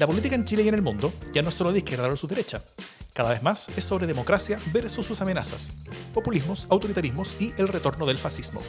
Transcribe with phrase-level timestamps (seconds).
[0.00, 2.30] La política en Chile y en el mundo ya no es solo de izquierda versus
[2.30, 2.58] derecha.
[3.12, 5.72] Cada vez más es sobre democracia versus sus amenazas,
[6.14, 8.62] populismos, autoritarismos y el retorno del fascismo.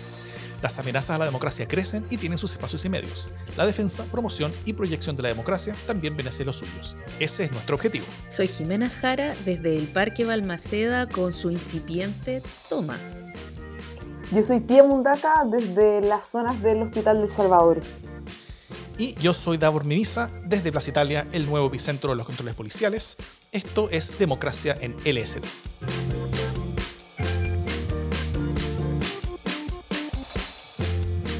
[0.62, 3.30] Las amenazas a la democracia crecen y tienen sus espacios y medios.
[3.56, 6.98] La defensa, promoción y proyección de la democracia también ser los suyos.
[7.18, 8.06] Ese es nuestro objetivo.
[8.30, 12.98] Soy Jimena Jara desde el Parque Balmaceda con su incipiente Toma.
[14.34, 17.82] Yo soy Pia Mundaca desde las zonas del Hospital de Salvador.
[18.98, 23.18] Y yo soy Davor Mimisa desde Plaza Italia, el nuevo epicentro de los controles policiales.
[23.52, 25.44] Esto es Democracia en LSD.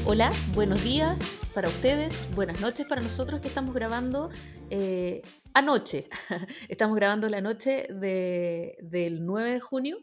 [0.04, 4.30] Hola, buenos días para ustedes, buenas noches para nosotros que estamos grabando
[4.70, 5.22] eh,
[5.54, 6.08] anoche.
[6.68, 9.98] estamos grabando la noche del 9 de junio,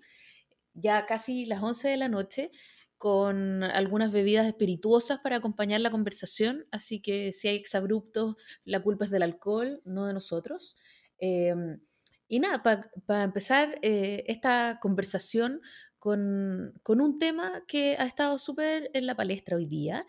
[0.73, 2.51] ya casi las 11 de la noche,
[2.99, 9.05] con algunas bebidas espirituosas para acompañar la conversación, así que si hay exabruptos, la culpa
[9.05, 10.75] es del alcohol, no de nosotros.
[11.17, 11.79] Em,
[12.27, 15.61] y nada, para empezar eh, esta conversación
[15.97, 20.05] con, un tema que ha estado súper en la palestra hoy día,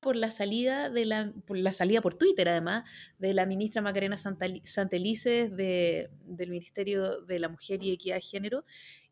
[0.00, 2.84] por la salida de la, por la salida por Twitter además
[3.18, 8.64] de la ministra Macarena Santelices de, del Ministerio de la Mujer y Equidad de Género,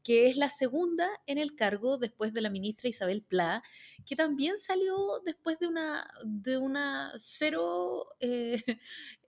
[0.02, 3.62] que es la segunda en el cargo después de la ministra Isabel Pla,
[4.06, 8.62] que también salió después de una, de una cero eh,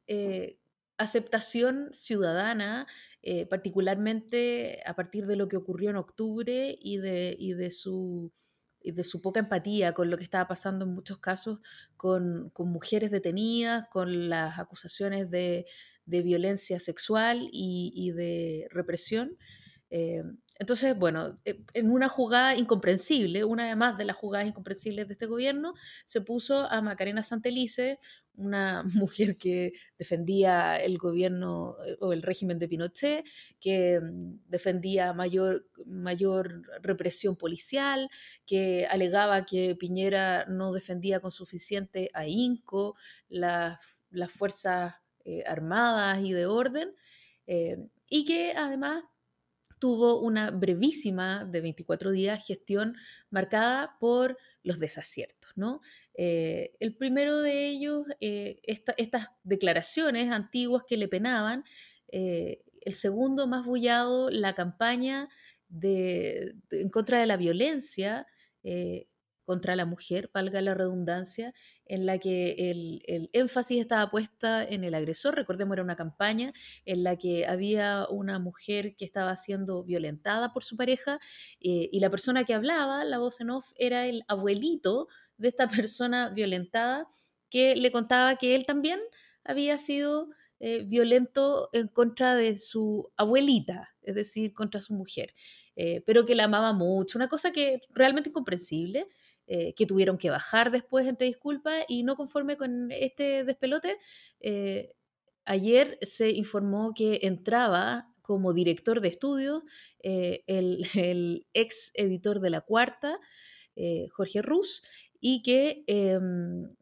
[0.06, 0.58] eh,
[0.96, 2.86] aceptación ciudadana
[3.26, 8.30] eh, particularmente a partir de lo que ocurrió en octubre y de, de, su,
[8.82, 11.58] de su poca empatía con lo que estaba pasando en muchos casos
[11.96, 15.64] con, mujeres detenidas, con las acusaciones de,
[16.04, 19.38] violencia sexual y, de represión.
[20.58, 25.26] Entonces, bueno, eh, en una jugada incomprensible, una más de las jugadas incomprensibles de este
[25.26, 25.74] gobierno,
[26.04, 27.98] se puso a Macarena Santelice,
[28.36, 33.24] una mujer que defendía el gobierno eh, o el régimen de Pinochet,
[33.58, 38.08] que mm, defendía mayor, mayor represión policial,
[38.46, 42.96] que alegaba que Piñera no defendía con suficiente a INCO,
[43.28, 46.94] las, las Fuerzas eh, Armadas y de orden,
[48.08, 49.04] y que además
[49.78, 52.96] tuvo una brevísima de 24 días gestión
[53.30, 55.50] marcada por los desaciertos.
[55.56, 55.80] ¿no?
[56.14, 61.64] Eh, el primero de ellos, eh, estas declaraciones antiguas que le penaban.
[62.08, 65.28] Eh, el segundo, más bullado, la campaña
[65.68, 68.26] de, en contra de la violencia
[69.44, 71.52] contra la mujer, valga la redundancia,
[71.86, 75.36] en la que el, énfasis estaba puesta en el agresor.
[75.36, 76.52] Recordemos, era una campaña
[76.84, 81.18] en la que había una mujer que estaba siendo violentada por su pareja
[81.60, 85.68] eh, y la persona que hablaba, la voz en off, era el abuelito de esta
[85.88, 87.06] persona violentada
[87.50, 89.00] que le contaba que él también
[89.44, 90.28] había sido
[90.60, 95.34] eh, violento en contra de su abuelita, es decir, contra su mujer.
[95.76, 99.08] Eh, pero que la amaba mucho, una cosa que realmente incomprensible,
[99.46, 103.98] eh, que tuvieron que bajar después entre disculpas y no conforme con este despelote,
[104.40, 104.94] eh,
[105.44, 109.62] ayer se informó que entraba como director de estudios
[110.02, 113.18] eh, el, ex editor de La Cuarta,
[114.12, 114.84] Jorge Ruz,
[115.20, 116.74] y que, em,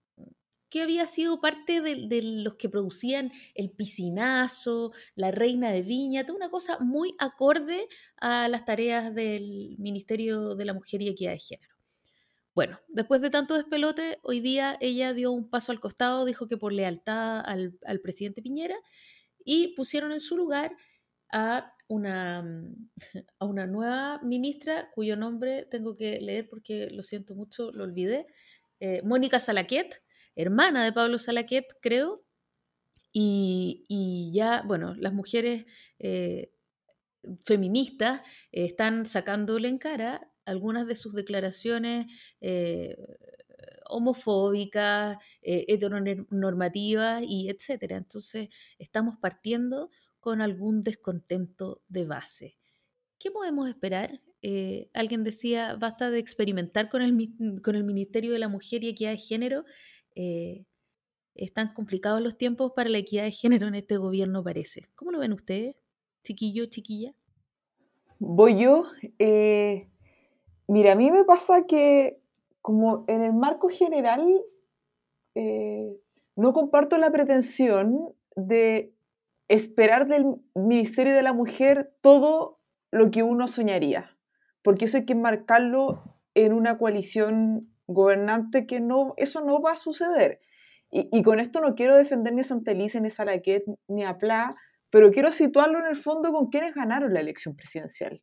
[0.68, 6.26] que había sido parte de, de, los que producían El Piscinazo, La Reina de Viña,
[6.26, 11.32] toda una cosa muy acorde a las tareas del Ministerio de la Mujer y Equidad
[11.32, 11.71] de Género.
[12.54, 16.58] Bueno, después de tanto despelote, hoy día ella dio un paso al costado, dijo que
[16.58, 18.76] por lealtad al, presidente Piñera,
[19.42, 20.76] y pusieron en su lugar
[21.32, 22.44] a una,
[23.38, 28.26] a una nueva ministra cuyo nombre tengo que leer porque lo siento mucho, lo olvidé,
[28.80, 30.02] eh, Mónica Salaquet,
[30.36, 32.22] hermana de Pablo Salaquet, creo,
[33.14, 35.66] y, ya, bueno, las mujeres
[35.98, 36.50] eh,
[37.44, 42.06] feministas están sacándole en cara algunas de sus declaraciones
[42.40, 42.96] eh,
[43.88, 47.96] homofóbicas, eh, heteronormativas y etcétera.
[47.96, 49.90] Entonces, estamos partiendo
[50.20, 52.56] con algún descontento de base.
[53.18, 54.20] ¿Qué podemos esperar?
[54.40, 58.88] Eh, alguien decía, basta de experimentar con el, con el Ministerio de la Mujer y
[58.88, 59.64] Equidad de Género.
[61.34, 64.90] están complicados los tiempos para la equidad de género en este gobierno, parece.
[64.94, 65.76] ¿Cómo lo ven ustedes,
[66.22, 67.14] chiquillo, chiquilla?
[68.18, 68.84] Voy yo.
[70.68, 72.20] Mira, a mí me pasa que
[72.60, 74.24] como en el marco general
[75.34, 75.96] eh,
[76.36, 78.94] no comparto la pretensión de
[79.48, 80.24] esperar del
[80.54, 82.60] Ministerio de la Mujer todo
[82.90, 84.16] lo que uno soñaría,
[84.62, 86.02] porque eso hay que marcarlo
[86.34, 90.40] en una coalición gobernante que no, eso no va a suceder.
[90.90, 94.56] y, con esto no quiero defender ni a Santelice, ni a Salaquet, ni a Pla,
[94.90, 98.22] pero quiero situarlo en el fondo con quienes ganaron la elección presidencial.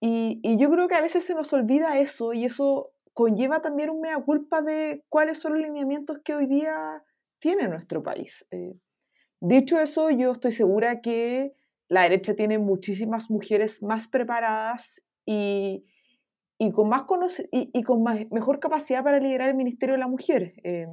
[0.00, 3.90] Y, y, yo creo que a veces se nos olvida eso y eso conlleva también
[3.90, 7.02] un mea culpa de cuáles son los lineamientos que hoy día
[7.38, 8.46] tiene nuestro país.
[8.50, 8.74] Eh,
[9.40, 11.54] dicho eso, yo estoy segura que
[11.88, 15.84] la derecha tiene muchísimas mujeres más preparadas y,
[16.58, 17.04] y con, más
[17.50, 20.54] y, y, con mejor capacidad para liderar el Ministerio de la Mujer.
[20.62, 20.86] Eh,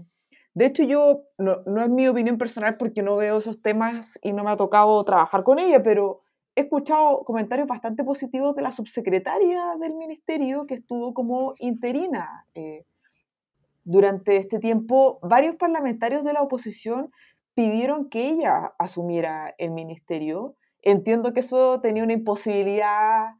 [0.54, 4.33] de hecho, yo, no, no, es mi opinión personal porque no veo esos temas y
[4.33, 6.24] no me ha tocado trabajar con ella, pero
[6.57, 12.48] he escuchado comentarios bastante positivos de la subsecretaria del Ministerio que estuvo como interina.
[12.56, 12.83] Eh,
[13.83, 17.12] durante este tiempo, varios parlamentarios de la oposición
[17.54, 20.56] pidieron que ella asumiera el ministerio.
[20.81, 23.36] Entiendo que eso tenía una imposibilidad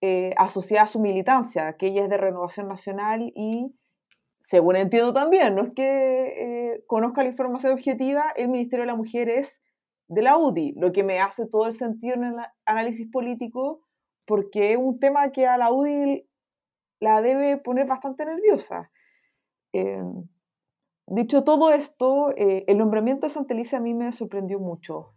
[0.00, 3.74] eh, asociada a su militancia, que ella es de Renovación Nacional y,
[4.42, 5.82] según entiendo también, no es que
[6.72, 9.60] eh, conozca la información objetiva, el Ministerio de la Mujer es
[10.10, 12.34] de la UDI, lo que me hace todo el sentido en el
[12.66, 13.80] análisis político,
[14.26, 16.26] porque es un tema que a la UDI
[17.00, 18.90] la debe poner bastante nerviosa.
[19.72, 20.02] Eh,
[21.06, 25.14] dicho todo esto, el nombramiento de Santelice a mí me sorprendió mucho.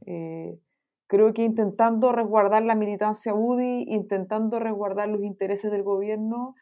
[1.08, 6.56] Creo que intentando resguardar la militancia UDI, intentando resguardar los intereses del gobierno,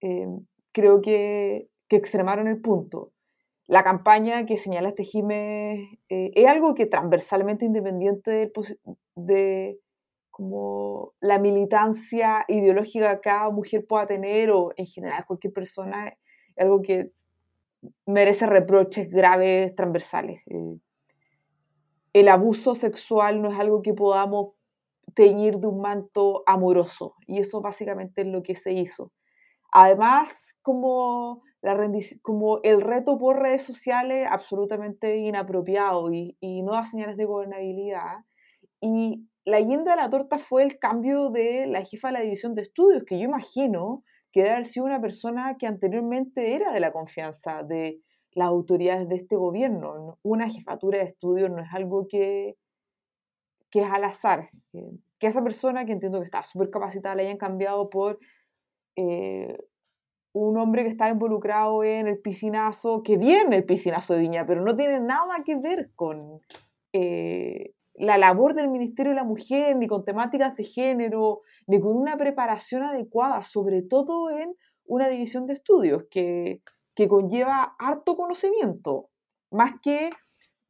[0.00, 0.28] eh,
[0.72, 3.12] creo que, extremaron el punto.
[3.66, 8.52] La campaña que señala este Jiménez eh, es algo que transversalmente independiente de,
[9.16, 9.80] de
[10.30, 16.16] como la militancia ideológica que cada mujer pueda tener o en general cualquier persona, es
[16.58, 17.10] algo que
[18.04, 20.42] merece reproches graves transversales.
[20.46, 20.78] Eh,
[22.12, 24.54] el abuso sexual no es algo que podamos
[25.14, 27.14] teñir de un manto amoroso.
[27.26, 29.12] Y eso básicamente es lo que se hizo.
[29.72, 31.42] Además, como,
[31.74, 31.90] la
[32.22, 38.24] como el reto por redes sociales, absolutamente inapropiado y, y no da señales de gobernabilidad.
[38.80, 42.54] Y la guinda de la torta fue el cambio de la jefa de la división
[42.54, 46.80] de estudios, que yo imagino que debe haber sido una persona que anteriormente era de
[46.80, 48.00] la confianza de
[48.32, 50.18] las autoridades de este gobierno.
[50.22, 52.56] Una jefatura de estudios no es algo que,
[53.70, 54.50] que es al azar.
[55.18, 58.18] Que esa persona, que entiendo que está súper capacitada, la hayan cambiado por
[58.94, 59.56] eh,
[60.38, 64.62] un hombre que está involucrado en el piscinazo, que viene el piscinazo de Viña, pero
[64.62, 66.40] no tiene nada que ver con
[66.92, 71.96] eh, la labor del Ministerio de la Mujer, ni con temáticas de género, ni con
[71.96, 74.54] una preparación adecuada, sobre todo en
[74.84, 76.60] una división de estudios, que
[76.96, 79.10] que conlleva harto conocimiento,
[79.50, 80.10] más que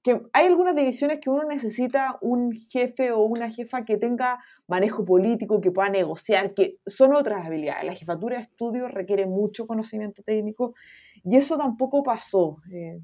[0.06, 4.38] que hay algunas divisiones que uno necesita un jefe o una jefa que tenga
[4.68, 7.86] manejo político, que pueda negociar, que son otras habilidades.
[7.86, 10.76] La jefatura de estudio requiere mucho conocimiento técnico
[11.24, 12.58] y eso tampoco pasó.
[12.72, 13.00] Eh.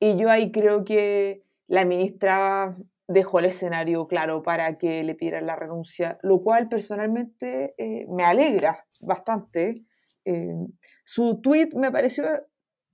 [0.00, 5.44] y yo ahí creo que la ministra dejó el escenario claro para que le pidieran
[5.44, 9.82] la renuncia, lo cual personalmente eh, me alegra bastante.
[10.24, 10.66] Eh,
[11.04, 12.24] su tweet me pareció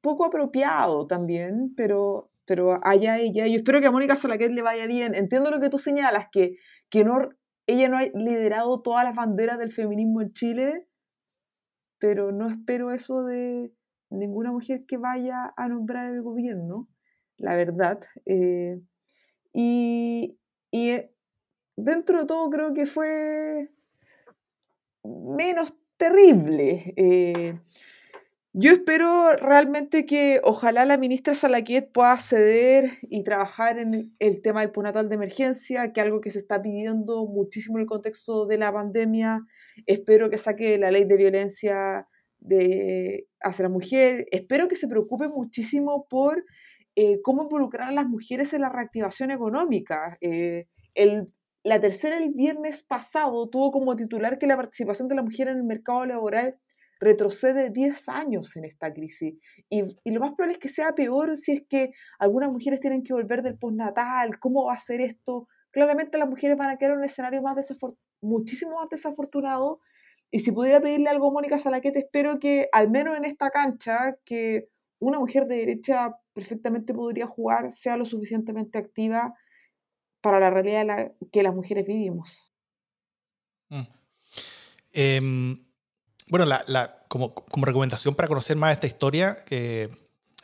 [0.01, 3.47] poco apropiado también, pero, pero allá ella.
[3.47, 5.15] Yo espero que a Mónica Salaquet le vaya bien.
[5.15, 6.57] Entiendo lo que tú señalas, que,
[6.89, 7.29] que no,
[7.67, 10.87] ella no ha liderado todas las banderas del feminismo en Chile,
[11.99, 13.73] pero no espero eso de
[14.11, 16.89] ninguna mujer que vaya a nombrar el gobierno,
[17.37, 18.01] la verdad.
[18.25, 18.81] Eh,
[19.53, 20.39] y,
[20.71, 21.13] y eh,
[21.77, 23.71] dentro de todo creo que fue
[25.03, 26.95] menos terrible.
[26.97, 27.59] Eh,
[28.59, 34.63] yo espero realmente que ojalá la ministra Salaquet pueda ceder y trabajar en el tema
[34.63, 38.47] del postnatal de emergencia, que es algo que se está pidiendo muchísimo en el contexto
[38.47, 39.43] de la pandemia.
[39.85, 42.09] Espero que saque la ley de violencia
[42.39, 44.27] de, hacia la mujer.
[44.31, 46.43] Espero que se preocupe muchísimo por
[46.95, 50.17] eh, cómo involucrar a las mujeres en la reactivación económica.
[50.23, 51.27] Eh, el,
[51.63, 55.59] la tercera el viernes pasado tuvo como titular que la participación de la mujer en
[55.59, 56.55] el mercado laboral
[56.99, 59.35] retrocede 10 años en esta crisis.
[59.69, 63.13] Y, lo más probable es que sea peor si es que algunas mujeres tienen que
[63.13, 65.49] volver del postnatal, ¿cómo va a ser esto?
[65.71, 67.57] Claramente las mujeres van a quedar en un escenario más
[68.21, 69.81] muchísimo más desafortunado.
[70.31, 74.17] Y si pudiera pedirle algo a Mónica Salaquete, espero que al menos en esta cancha,
[74.25, 79.35] que una mujer de derecha perfectamente podría jugar, sea lo suficientemente activa
[80.21, 82.53] para la realidad que las mujeres vivimos.
[84.93, 85.66] Em,
[86.29, 89.91] bueno, la, como, como, recomendación para conocer más esta historia, que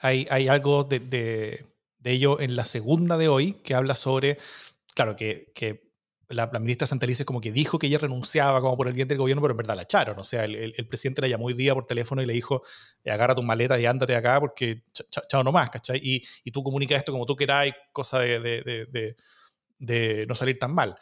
[0.01, 1.67] hay, hay, algo de, de,
[2.05, 4.39] ello en la segunda de hoy que habla sobre,
[4.95, 5.93] claro, que, que
[6.33, 9.43] la, ministra Santelices como que dijo que ella renunciaba como por el diente del gobierno,
[9.43, 10.19] pero en verdad la echaron.
[10.19, 12.63] O sea, el, presidente la llamó hoy día por teléfono y le dijo,
[13.07, 14.83] agarra tu maleta y ándate acá porque
[15.29, 16.01] chao nomás, ¿cachai?
[16.03, 19.17] Y, y, tú comunicas esto como tú queráis, cosa de, de,
[19.79, 20.97] de, no salir tan mal.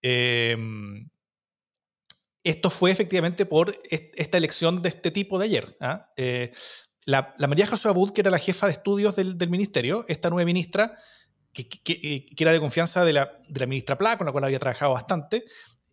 [0.00, 1.08] Em,
[2.44, 5.76] esto fue efectivamente por esta elección de este tipo de ayer.
[5.80, 6.12] ¿ah?
[6.16, 6.52] Eh,
[7.06, 10.46] la, María José Abud, que era la jefa de estudios del, del ministerio, esta nueva
[10.46, 10.96] ministra,
[11.52, 14.44] que, eh, que, era de confianza de la, de la, ministra Pla, con la cual
[14.44, 15.44] había trabajado bastante.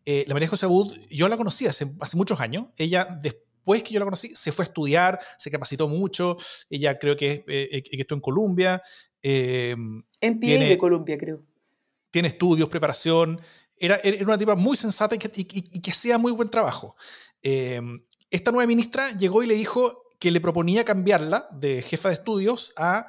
[0.05, 2.67] Eh, la María José Abud, yo la conocí hace, hace muchos años.
[2.77, 6.37] Ella, después que yo la conocí, se fue a estudiar, se capacitó mucho.
[6.69, 8.81] Ella creo que, eh, que estuvo en Colombia.
[9.21, 11.43] en pie de Colombia, creo.
[12.11, 13.39] Tiene estudios, preparación.
[13.79, 16.95] Era, era una tipa muy sensata y que, y que hacía muy buen trabajo.
[17.41, 22.73] esta nueva ministra llegó y le dijo que le proponía cambiarla de jefa de estudios
[22.75, 23.07] a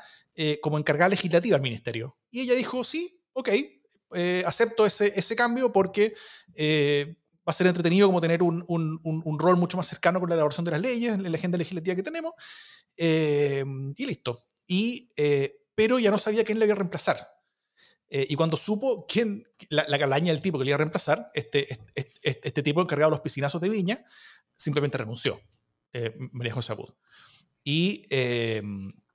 [0.62, 2.16] como encargada legislativa al ministerio.
[2.30, 3.50] Y ella dijo, sí, ok,
[4.14, 6.14] eh, acepto ese, ese, cambio porque
[6.54, 10.28] eh, va a ser entretenido como tener un, un, un, rol mucho más cercano con
[10.28, 12.32] la elaboración de las leyes, la agenda legislativa que tenemos,
[12.96, 13.64] eh,
[13.96, 14.46] y listo.
[14.66, 15.12] Y,
[15.74, 17.28] pero ya no sabía quién le iba a reemplazar.
[18.10, 21.72] Y cuando supo quién, la, la, calaña del tipo que le iba a reemplazar, este,
[21.94, 24.04] este, este, tipo encargado de los piscinazos de Viña,
[24.56, 25.40] simplemente renunció,
[26.32, 26.92] María José Abud.
[27.62, 28.06] Y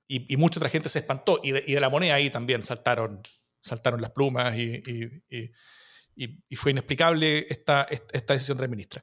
[0.08, 1.40] y, mucha otra gente se espantó.
[1.42, 3.20] Y de, la moneda ahí también saltaron,
[3.60, 4.82] saltaron las plumas y,
[6.16, 9.02] y fue inexplicable esta, esta decisión de la ministra.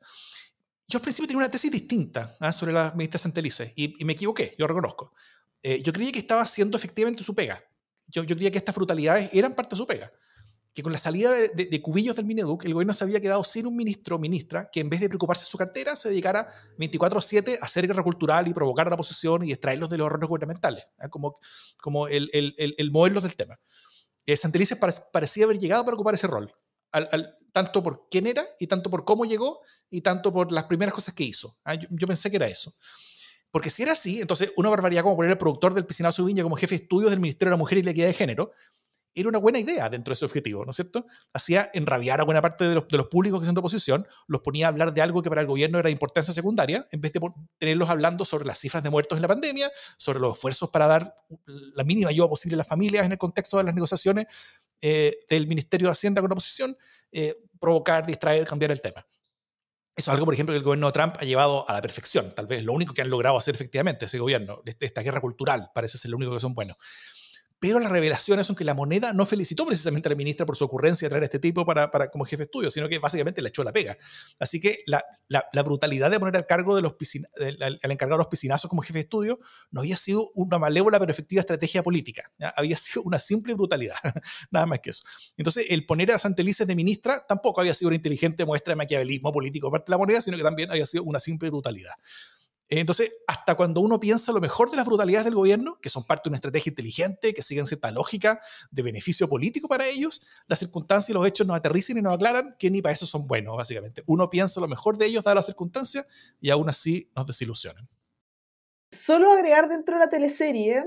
[0.88, 2.52] Yo al principio tenía una tesis distinta ¿ah?
[2.52, 5.14] sobre la ministra Santelices y, me equivoqué, yo reconozco.
[5.62, 7.64] Eh, yo creía que estaba haciendo efectivamente su pega.
[8.14, 10.10] Yo, yo creía que estas frutalidades eran parte de su pega
[10.74, 13.76] que con la salida de, cubillos del Mineduc, el gobierno se había quedado sin un
[13.76, 17.66] ministro o ministra que en vez de preocuparse de su cartera, se dedicara 24-7 a
[17.66, 21.10] hacer guerra cultural y provocar a la oposición y extraerlos de los errores gubernamentales, ¿eh?
[21.10, 21.38] como,
[21.80, 23.60] como el, el, el, modelo del tema.
[24.26, 24.80] Eh, Santelices
[25.12, 26.52] parecía haber llegado para ocupar ese rol,
[26.92, 30.96] al, tanto por quién era y tanto por cómo llegó y tanto por las primeras
[30.96, 31.56] cosas que hizo.
[31.68, 31.78] ¿eh?
[31.82, 32.74] Yo, yo, pensé que era eso.
[33.54, 36.56] Porque si era así, entonces una barbaridad como poner el productor del piscinazo Viña como
[36.56, 38.52] jefe de estudios del Ministerio de la Mujer y la Equidad de Género,
[39.14, 41.06] era una buena idea dentro de ese objetivo, ¿no es cierto?
[41.34, 44.42] Hacía enrabiar a buena parte de los, de los públicos que son de oposición, los
[44.42, 47.14] ponía a hablar de algo que para el gobierno era de importancia secundaria, en vez
[47.14, 47.20] de
[47.60, 51.14] tenerlos hablando sobre las cifras de muertos en la pandemia, sobre los esfuerzos para dar
[51.46, 54.26] la mínima ayuda posible a las familias en el contexto de las negociaciones
[54.82, 56.76] eh, del Ministerio de Hacienda con la oposición,
[57.12, 59.06] eh, provocar, distraer, cambiar el tema.
[59.96, 62.34] Eso es algo, por ejemplo, que el gobierno de Trump ha llevado a la perfección.
[62.34, 65.98] Tal vez lo único que han logrado hacer efectivamente ese gobierno, esta guerra cultural, parece
[65.98, 66.78] ser lo único que son buenos
[67.64, 70.66] pero las revelaciones son que la moneda no felicitó precisamente a la ministra por su
[70.66, 73.42] ocurrencia de traer a este tipo para, para como jefe de estudio, sino que básicamente
[73.42, 73.98] le echó la pega.
[74.38, 76.96] Así que la, la, brutalidad de poner al cargo de los
[77.62, 79.40] al, encargado de los piscinazos como jefe de estudio
[79.72, 83.96] no había sido una malévola pero efectiva estrategia política, había sido una simple brutalidad,
[84.52, 85.06] nada más que eso.
[85.38, 89.32] Entonces, el poner a Santelices de ministra tampoco había sido una inteligente muestra de maquiavelismo
[89.32, 91.94] político parte de la moneda, sino que también había sido una simple brutalidad.
[92.70, 96.24] Entonces, hasta cuando uno piensa lo mejor de las brutalidades del gobierno, que son parte
[96.24, 98.42] de una estrategia inteligente, que siguen cierta lógica
[98.72, 102.56] de beneficio político para ellos, las circunstancias y los hechos nos aterrizan y nos aclaran
[102.58, 104.04] que ni para eso son buenos, básicamente.
[104.08, 106.08] Uno piensa lo mejor de ellos, dadas las circunstancias,
[106.40, 107.88] y aún así nos desilusionan.
[108.92, 110.86] Solo agregar dentro de la teleserie,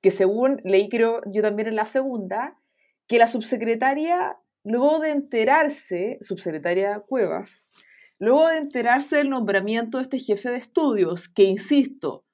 [0.00, 2.58] que según leí creo yo también en la segunda,
[3.06, 7.70] que la subsecretaria, luego de enterarse, subsecretaria Cuevas,
[8.18, 12.24] Luego de enterarse del nombramiento de este jefe de estudios, que insisto,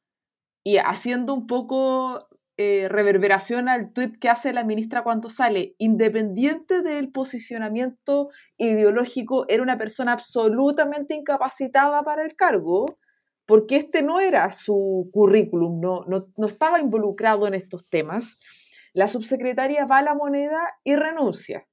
[0.65, 6.83] y haciendo un poco eh, reverberación al tuit que hace la ministra cuando sale, independiente
[6.83, 12.87] del posicionamiento ideológico, era una persona absolutamente incapacitada para el cargo,
[13.45, 18.39] porque este no era su currículum, no, no, no estaba involucrado en estos temas.
[18.95, 21.67] La subsecretaria va a la moneda y renuncia.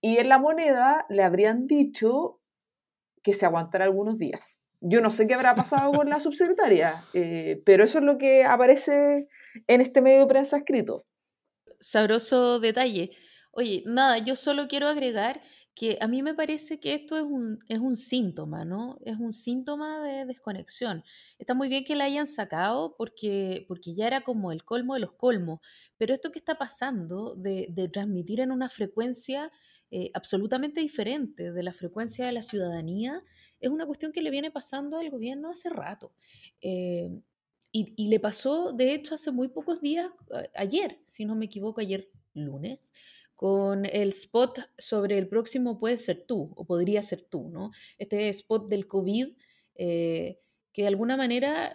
[0.00, 2.40] Y en la moneda le habrían dicho
[3.24, 4.60] que se aguantara algunos días.
[4.80, 8.44] Yo no sé qué habrá pasado con la subsecretaria, eh, pero eso es lo que
[8.44, 9.26] aparece
[9.66, 11.06] en este medio de prensa escrito.
[11.80, 13.10] Sabroso detalle.
[13.56, 15.40] Oye, nada, yo solo quiero agregar
[15.74, 18.98] que a mí me parece que esto es un, es un síntoma, ¿no?
[19.04, 21.02] Es un síntoma de desconexión.
[21.38, 25.00] Está muy bien que la hayan sacado porque, porque ya era como el colmo de
[25.00, 25.60] los colmos,
[25.96, 29.50] pero esto que está pasando de, de transmitir en una frecuencia
[29.96, 33.22] eh, absolutamente diferente de la frecuencia de la ciudadanía,
[33.60, 36.12] es una cuestión que le viene pasando al gobierno hace rato.
[36.60, 37.10] Eh,
[37.70, 40.10] y, le pasó, de hecho, hace muy pocos días,
[40.56, 42.92] ayer, si no me equivoco, ayer lunes,
[43.36, 47.70] con el spot sobre el próximo puede ser tú, o podría ser tú, ¿no?
[47.96, 49.28] Este spot del COVID.
[49.76, 50.40] Eh,
[50.72, 51.72] que de alguna manera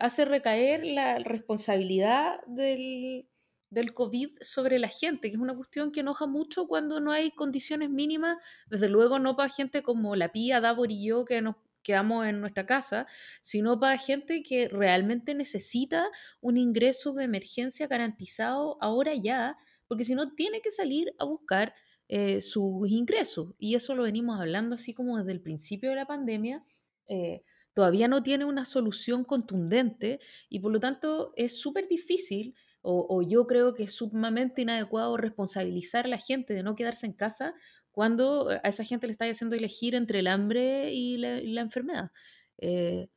[0.00, 3.26] hace recaer la responsabilidad del,
[3.74, 7.32] del COVID sobre la gente, que es una cuestión que enoja mucho cuando no hay
[7.32, 8.38] condiciones mínimas,
[8.68, 12.40] desde luego no para gente como la Pía, Davor y yo que nos quedamos en
[12.40, 13.06] nuestra casa,
[13.42, 16.08] sino para gente que realmente necesita
[16.40, 21.74] un ingreso de emergencia garantizado ahora ya, porque si no tiene que salir a buscar
[22.08, 23.54] eh, sus ingresos.
[23.58, 26.62] Y eso lo venimos hablando así como desde el principio de la pandemia.
[27.08, 32.54] Eh, todavía no tiene una solución contundente y por lo tanto es súper difícil
[32.86, 37.14] o, yo creo que es sumamente inadecuado responsabilizar a la gente de no quedarse en
[37.14, 37.54] casa
[37.92, 42.10] cuando a esa gente le está haciendo elegir entre el hambre y la, enfermedad.
[42.58, 43.08] Eh,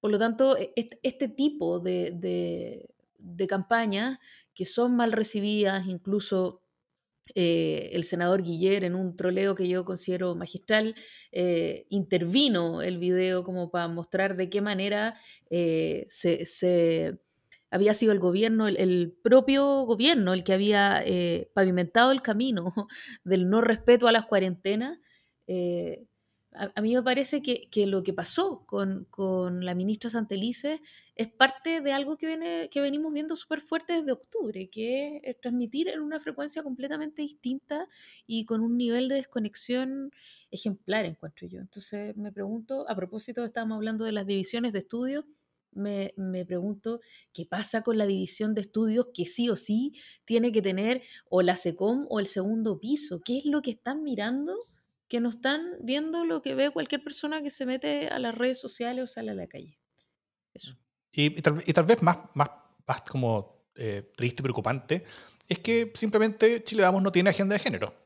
[0.00, 2.88] por lo tanto, e, este, tipo de,
[3.18, 4.18] de, campañas
[4.54, 6.62] que son mal recibidas, incluso
[7.34, 10.94] eh, el senador Guiller en un troleo que yo considero magistral,
[11.32, 15.16] eh, intervino el video como para mostrar de qué manera
[15.50, 17.18] se,
[17.72, 22.66] había sido el gobierno, el, propio gobierno, el que había eh, pavimentado el camino
[23.24, 24.98] del no respeto a las cuarentenas.
[25.46, 26.04] Eh,
[26.54, 30.82] a, mí me parece que, lo que pasó con, la ministra Santelices
[31.16, 36.00] es parte de algo que, venimos viendo súper fuerte desde octubre, que es transmitir en
[36.00, 37.88] una frecuencia completamente distinta
[38.26, 40.10] y con un nivel de desconexión
[40.50, 41.60] ejemplar, encuentro yo.
[41.60, 45.24] Entonces me pregunto, a propósito, estábamos hablando de las divisiones de estudios,
[45.72, 47.00] me, pregunto
[47.32, 49.92] qué pasa con la división de estudios que sí o sí
[50.24, 53.20] tiene que tener o la SECOM o el segundo piso.
[53.24, 54.54] ¿Qué es lo que están mirando?
[55.08, 58.60] Que no están viendo lo que ve cualquier persona que se mete a las redes
[58.60, 59.78] sociales o sale a la calle.
[60.54, 60.76] Eso.
[61.12, 62.50] Y, tal, vez más, más,
[62.86, 65.04] más como eh, triste y preocupante
[65.48, 68.01] es que simplemente Chile Vamos no tiene agenda de género.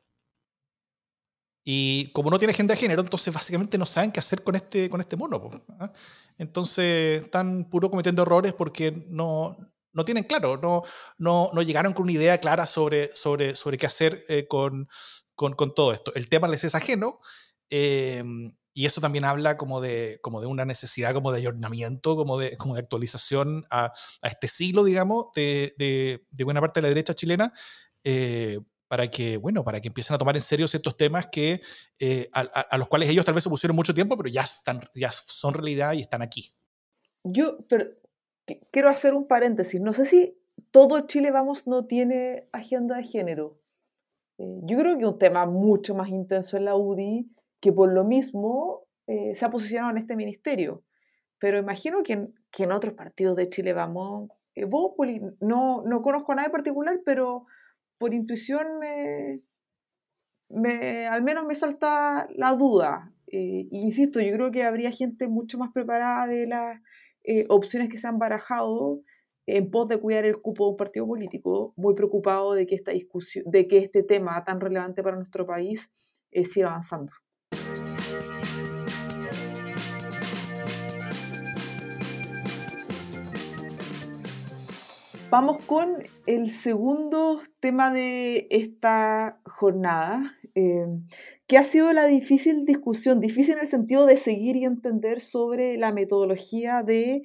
[1.69, 4.89] Y como no tiene agenda de género, entonces básicamente no saben qué hacer con este,
[4.89, 5.51] con este mono.
[5.81, 5.93] ¿ah?
[6.39, 9.57] Entonces están puro cometiendo errores porque no,
[9.93, 10.85] no tienen claro, no,
[11.19, 14.89] no, no, llegaron con una idea clara sobre, sobre, sobre qué hacer eh, con,
[15.35, 16.15] con, con, todo esto.
[16.15, 17.19] El tema les es ajeno
[17.69, 22.39] em, y eso también habla como de, como de una necesidad como de ayornamiento, como
[22.39, 23.93] de, como de actualización a,
[24.23, 27.53] a este siglo, digamos, de, de, de, buena parte de la derecha chilena.
[28.05, 31.61] Eh, para que, bueno, para que empiecen a tomar en serio ciertos temas que,
[31.99, 35.11] eh, a, los cuales ellos tal vez se pusieron mucho tiempo, pero ya, están, ya
[35.11, 36.53] son realidad y están aquí.
[37.25, 37.59] Yo
[38.71, 39.81] quiero hacer un paréntesis.
[39.81, 40.39] No sé si
[40.71, 43.59] todo Chile Vamos no tiene agenda de género.
[44.39, 47.29] Eh, yo creo que un tema mucho más intenso en la UDI,
[47.61, 50.85] que por lo mismo eh, se ha posicionado en este ministerio.
[51.39, 54.31] Pero imagino que en, otros partidos de Chile Vamos,
[55.41, 57.47] no, no conozco a nadie particular, pero
[57.99, 59.43] por intuición me,
[60.51, 63.13] me, al menos me salta la duda.
[63.27, 66.81] Eh, insisto, yo creo que habría gente mucho más preparada de las
[67.25, 69.01] eh, opciones que se han barajado
[69.47, 72.93] en pos de cuidar el cupo de un partido político, muy preocupado de que esta
[72.93, 75.91] discusión, de que este tema tan relevante para nuestro país
[76.33, 77.13] eh, siga avanzando.
[85.29, 90.87] Vamos con el segundo tema de esta jornada, eh,
[91.49, 95.79] que ha sido la difícil discusión, difícil en el sentido de seguir y entender sobre
[95.79, 97.25] la metodología de,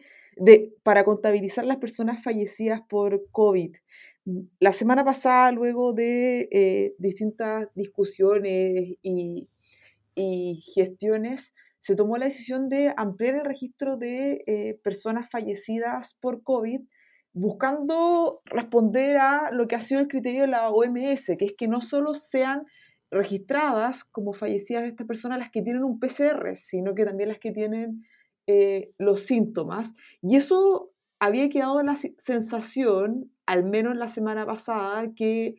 [0.82, 3.76] para contabilizar las personas fallecidas por COVID.
[4.60, 9.48] La semana pasada, luego de eh, distintas discusiones y,
[10.74, 16.82] gestiones, se tomó la decisión de ampliar el registro de eh, personas fallecidas por COVID
[17.34, 21.68] buscando responder a lo que ha sido el criterio de la OMS, que es que
[21.68, 22.66] no solo sean
[23.10, 27.52] registradas como fallecidas estas personas las que tienen un PCR, sino que también las que
[27.52, 28.06] tienen
[28.48, 29.96] eh, los síntomas.
[30.22, 35.56] Y eso había quedado la sensación, al menos la semana pasada, que,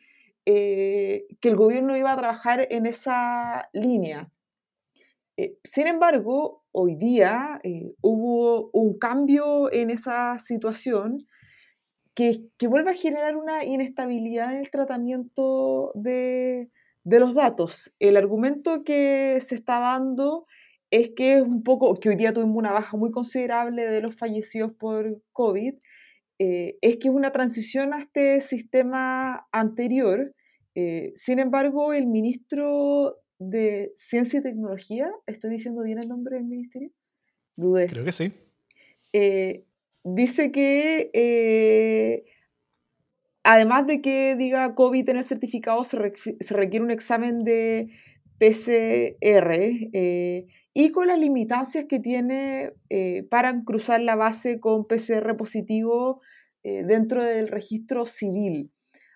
[0.47, 4.31] eh, que el gobierno iba a trabajar en esa línea.
[5.37, 7.61] Eh, sin embargo, hoy día
[8.01, 11.27] hubo un cambio en esa situación
[12.15, 16.71] que, vuelve a generar una inestabilidad en el tratamiento de,
[17.05, 17.93] los datos.
[17.99, 20.47] El argumento que se está dando
[20.91, 24.15] es que es un poco, que hoy día tuvimos una baja muy considerable de los
[24.15, 25.75] fallecidos por COVID,
[26.39, 30.35] eh, es que es una transición a este sistema anterior.
[30.75, 36.45] Eh, sin embargo, el ministro de Ciencia y Tecnología, ¿estoy diciendo bien el nombre del
[36.45, 36.91] ministerio?
[37.57, 37.87] Dudé.
[37.87, 38.33] Creo que sí.
[39.13, 39.65] Eh,
[40.05, 42.25] dice que eh,
[43.45, 45.99] además de que diga COVID en el certificado, se,
[46.51, 47.91] requiere un examen de
[48.39, 55.37] PCR eh, y con las limitancias que tiene eh, para cruzar la base con PCR
[55.37, 56.21] positivo
[56.65, 58.71] dentro del registro civil.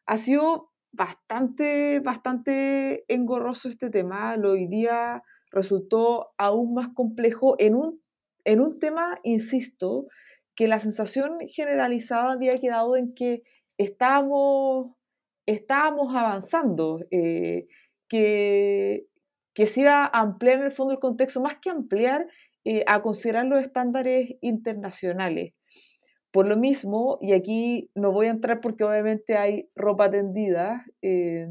[0.05, 4.35] ha sido bastante, bastante engorroso este tema.
[4.43, 5.23] Hoy día
[5.53, 8.03] resultó aún más complejo en un,
[8.45, 10.07] en un tema, insisto,
[10.57, 13.43] que la sensación generalizada había quedado en que
[13.79, 14.97] estábamos,
[15.47, 17.67] avanzando, eh,
[18.09, 19.07] que,
[19.55, 22.27] que se iba a ampliar en el fondo el contexto, más que ampliar,
[22.65, 25.53] eh, a considerar los estándares internacionales.
[26.33, 31.49] Por lo mismo, y aquí no voy a entrar porque obviamente hay ropa tendida, eh,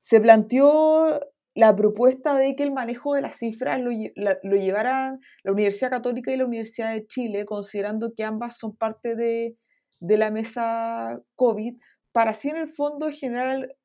[0.00, 1.20] se planteó
[1.54, 6.32] la propuesta de que el manejo de las cifras lo, lo, llevaran la Universidad Católica
[6.32, 9.56] y la Universidad de Chile, considerando que ambas son parte de,
[10.00, 11.76] de la mesa COVID,
[12.12, 13.76] para así en el fondo generar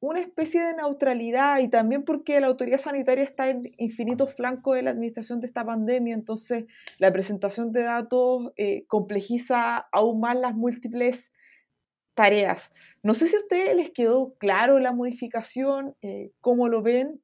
[0.00, 4.82] una especie de neutralidad y también porque la autoridad sanitaria está en infinitos flancos de
[4.82, 6.66] la administración de esta pandemia, entonces
[6.98, 11.32] la presentación de datos eh, complejiza aún más las múltiples
[12.14, 12.72] tareas.
[13.02, 17.20] No sé si a ustedes les quedó claro la modificación, eh, cómo lo ven,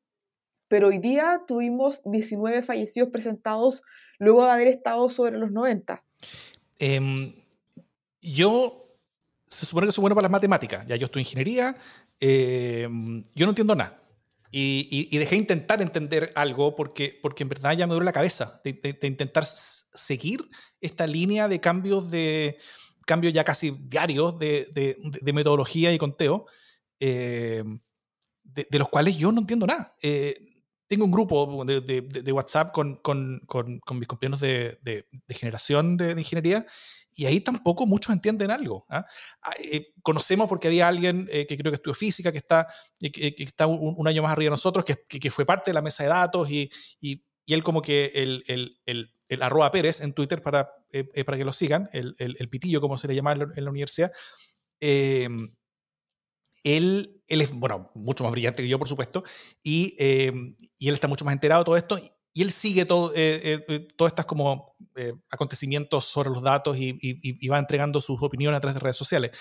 [0.69, 3.83] pero hoy día tuvimos 19 fallecidos presentados
[4.19, 6.05] luego de haber estado sobre los 90.
[6.79, 7.35] Em,
[8.21, 8.81] yo
[9.47, 10.87] se supone que soy bueno para las matemáticas.
[10.87, 11.77] Ya yo en ingeniería,
[12.21, 12.89] eh,
[13.35, 14.01] yo no entiendo nada.
[14.53, 18.61] Y, dejé de intentar entender algo porque, porque en verdad ya me duele la cabeza
[18.65, 20.49] de, intentar seguir
[20.81, 22.59] esta línea de cambios de
[23.07, 26.47] cambios ya casi diarios de, de metodología y conteo,
[27.01, 27.65] eh,
[28.45, 29.97] de, los cuales yo no entiendo nada.
[30.03, 30.39] Eh,
[30.87, 36.67] tengo un grupo de, WhatsApp con, con, con, mis compañeros de, generación de, ingeniería
[37.15, 38.87] y ahí tampoco muchos entienden algo.
[38.91, 39.07] ¿ah?
[39.43, 42.67] Ah, eh, conocemos porque había alguien que creo que estudió física, que está,
[43.01, 46.03] que, está un, año más arriba de nosotros, que, que, fue parte de la mesa
[46.03, 46.69] de datos y,
[47.01, 48.45] y, y él como que el,
[48.85, 50.71] el, el, arroba Pérez en Twitter para,
[51.25, 54.13] para que lo sigan, el, el, pitillo como se le llama en la, universidad.
[54.81, 55.51] él,
[56.63, 59.25] él es, bueno, mucho más brillante que yo, por supuesto,
[59.63, 59.97] y,
[60.79, 61.99] y él está mucho más enterado de todo esto
[62.33, 66.77] y él sigue todo, eh, eh, eh todos estos como eh, acontecimientos sobre los datos
[66.77, 69.33] y, y, va entregando sus opiniones a través de redes sociales.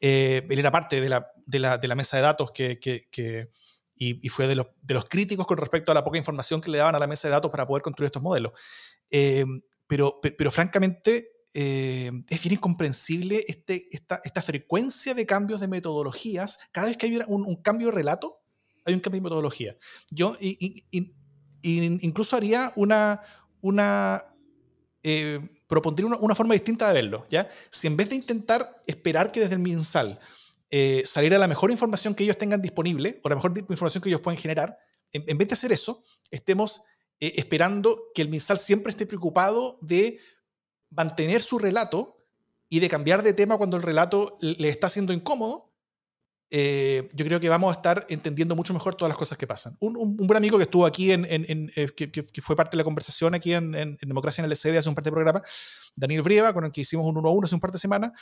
[0.00, 3.50] él era parte de la, de la, de la mesa de datos que, que, que
[3.98, 6.78] y, fue de los, de los, críticos con respecto a la poca información que le
[6.78, 8.52] daban a la mesa de datos para poder construir estos modelos.
[9.86, 16.58] pero, pero francamente es bien incomprensible este, esta, esta frecuencia de cambios de metodologías.
[16.70, 18.40] Cada vez que hay un, un cambio de relato,
[18.84, 19.76] hay un cambio de metodología.
[20.10, 20.84] Yo, y,
[21.62, 23.20] incluso haría una,
[23.60, 24.24] una
[25.02, 27.48] eh, propondría una, forma distinta de verlo, ¿ya?
[27.70, 30.18] Si en vez de intentar esperar que desde el MinSal
[30.70, 34.20] eh, saliera la mejor información que ellos tengan disponible, o la mejor información que ellos
[34.20, 34.76] pueden generar,
[35.12, 36.82] en, vez de hacer eso, estemos
[37.20, 40.18] eh, esperando que el MinSal siempre esté preocupado de
[40.90, 42.18] mantener su relato
[42.68, 45.68] y de cambiar de tema cuando el relato le está siendo incómodo,
[46.50, 49.76] eh, yo creo que vamos a estar entendiendo mucho mejor todas las cosas que pasan.
[49.80, 53.34] Un, un, buen amigo que estuvo aquí, en, eh, que, fue parte de la conversación
[53.34, 55.42] aquí en, Democracia en el LCD hace un par de programas,
[55.94, 58.12] Daniel Brieva, con el que hicimos un uno a uno hace un par de semanas,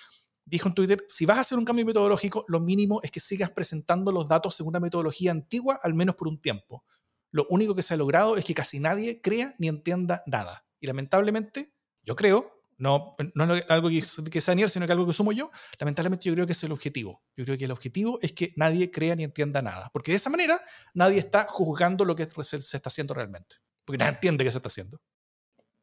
[0.46, 3.50] dijo en Twitter, si vas a hacer un cambio metodológico, lo mínimo es que sigas
[3.50, 6.84] presentando los datos según una metodología antigua, al menos por un tiempo.
[7.32, 10.64] Lo único que se ha logrado es que casi nadie crea ni entienda nada.
[10.80, 14.02] Y lamentablemente, yo creo, no, no es algo que,
[14.40, 15.50] sea Daniel, sino que algo que sumo yo.
[15.80, 17.22] Lamentablemente yo creo que es el objetivo.
[17.36, 19.90] Yo creo que el objetivo es que nadie crea ni entienda nada.
[19.92, 20.60] Porque de esa manera
[20.94, 23.56] nadie está juzgando lo que se, está haciendo realmente.
[23.84, 25.00] Porque nadie entiende qué se está haciendo.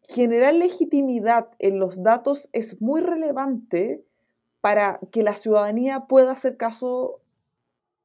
[0.08, 4.06] Generar legitimidad en los datos es muy relevante
[4.64, 7.20] para que la ciudadanía pueda hacer caso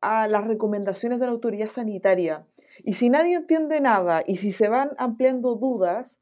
[0.00, 2.48] a las recomendaciones de la autoridad sanitaria.
[2.82, 6.20] Y si nadie entiende nada y si se van ampliando dudas,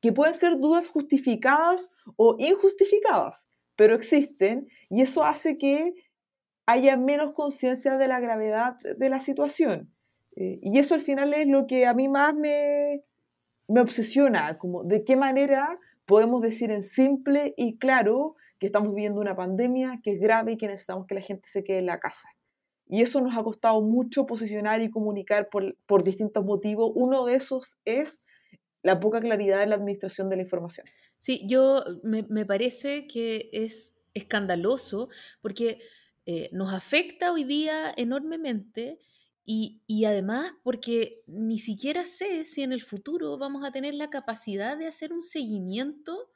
[0.00, 5.94] que pueden ser dudas justificadas o injustificadas, pero existen y eso hace que
[6.66, 9.92] haya menos conciencia de la gravedad de la situación.
[10.36, 13.02] Eh, y eso al final es lo que a mí más me,
[13.66, 19.20] me obsesiona, como de qué manera podemos decir en simple y claro que estamos viviendo
[19.20, 21.98] una pandemia que es grave y que necesitamos que la gente se quede en la
[21.98, 22.28] casa.
[22.86, 26.92] Y eso nos ha costado mucho posicionar y comunicar por, por distintos motivos.
[26.94, 28.22] Uno de esos es
[28.82, 30.86] la poca claridad en la administración de la información.
[31.18, 35.08] Sí, yo me, parece que es escandaloso
[35.40, 35.78] porque
[36.26, 38.98] eh, nos afecta hoy día enormemente
[39.44, 44.10] y, y, además porque ni siquiera sé si en el futuro vamos a tener la
[44.10, 46.30] capacidad de hacer un seguimiento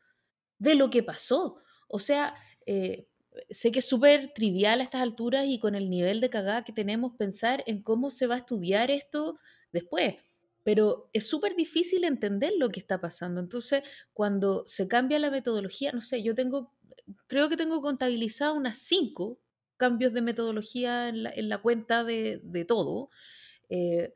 [0.58, 1.58] de lo que pasó.
[1.94, 2.34] O sea,
[2.66, 3.06] eh,
[3.50, 6.72] sé que es súper trivial a estas alturas y con el nivel de cagada que
[6.72, 9.38] tenemos pensar en cómo se va a estudiar esto
[9.72, 10.16] después
[10.64, 13.40] pero es súper difícil entender lo que está pasando.
[13.40, 13.82] Entonces,
[14.14, 16.72] cuando se cambia la metodología, no sé, yo tengo,
[17.26, 19.38] creo que tengo contabilizado unas cinco
[19.76, 23.10] cambios de metodología en la, cuenta de, todo.
[23.68, 24.14] Eh,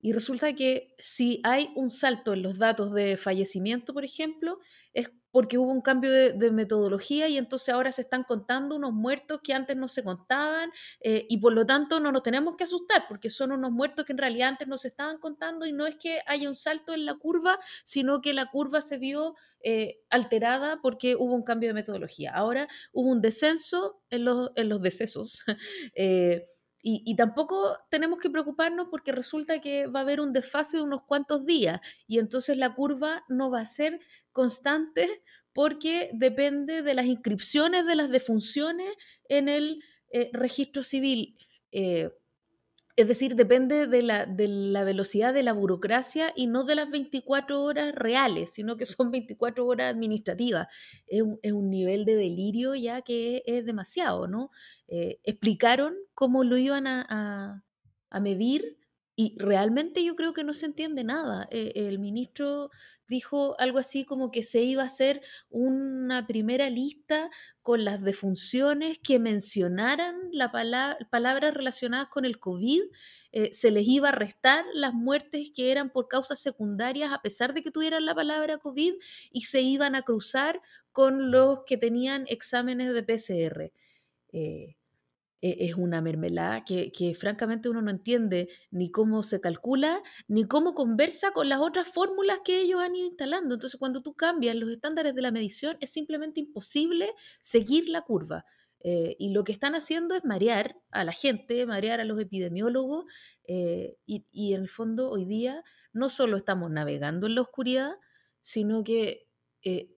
[0.00, 4.60] y resulta que si hay un salto en los datos de fallecimiento, por ejemplo,
[4.94, 9.38] es porque hubo un cambio de, metodología y entonces ahora se están contando unos muertos
[9.40, 13.04] que antes no se contaban eh, y por lo tanto no nos tenemos que asustar
[13.08, 15.94] porque son unos muertos que en realidad antes no se estaban contando y no es
[15.94, 20.80] que haya un salto en la curva, sino que la curva se vio eh, alterada
[20.82, 22.32] porque hubo un cambio de metodología.
[22.34, 25.44] Ahora hubo un descenso en los, en los decesos.
[25.94, 26.44] Eh,
[27.04, 31.02] y, tampoco tenemos que preocuparnos porque resulta que va a haber un desfase de unos
[31.02, 34.00] cuantos días y entonces la curva no va a ser
[34.32, 35.22] constante
[35.52, 38.94] porque depende de las inscripciones de las defunciones
[39.28, 41.36] en el eh, registro civil.
[41.72, 42.10] Eh,
[42.98, 46.90] es decir, depende de la, de la, velocidad de la burocracia y no de las
[46.90, 50.66] 24 horas reales, sino que son 24 horas administrativas.
[51.06, 54.50] Es un, nivel de delirio ya que es, demasiado, ¿no?
[54.88, 57.62] Eh, explicaron cómo lo iban a,
[58.10, 58.78] a medir
[59.20, 61.48] y realmente yo creo que no se entiende nada.
[61.50, 62.70] Eh, el ministro
[63.08, 67.28] dijo algo así como que se iba a hacer una primera lista
[67.60, 70.52] con las defunciones que mencionaran la
[71.10, 72.82] palabras relacionadas con el COVID.
[73.32, 77.54] Eh, se les iba a restar las muertes que eran por causas secundarias a pesar
[77.54, 78.94] de que tuvieran la palabra COVID
[79.32, 83.72] y se iban a cruzar con los que tenían exámenes de PCR.
[84.32, 84.77] Eh,
[85.40, 91.30] es una mermelada que, francamente uno no entiende ni cómo se calcula, ni cómo conversa
[91.30, 93.54] con las otras fórmulas que ellos han ido instalando.
[93.54, 98.44] Entonces, cuando tú cambias los estándares de la medición, es simplemente imposible seguir la curva.
[98.80, 103.06] Eh, y lo que están haciendo es marear a la gente, marear a los epidemiólogos,
[103.44, 107.92] eh, y, y en el fondo hoy día no solo estamos navegando en la oscuridad,
[108.40, 109.28] sino que
[109.62, 109.90] eh,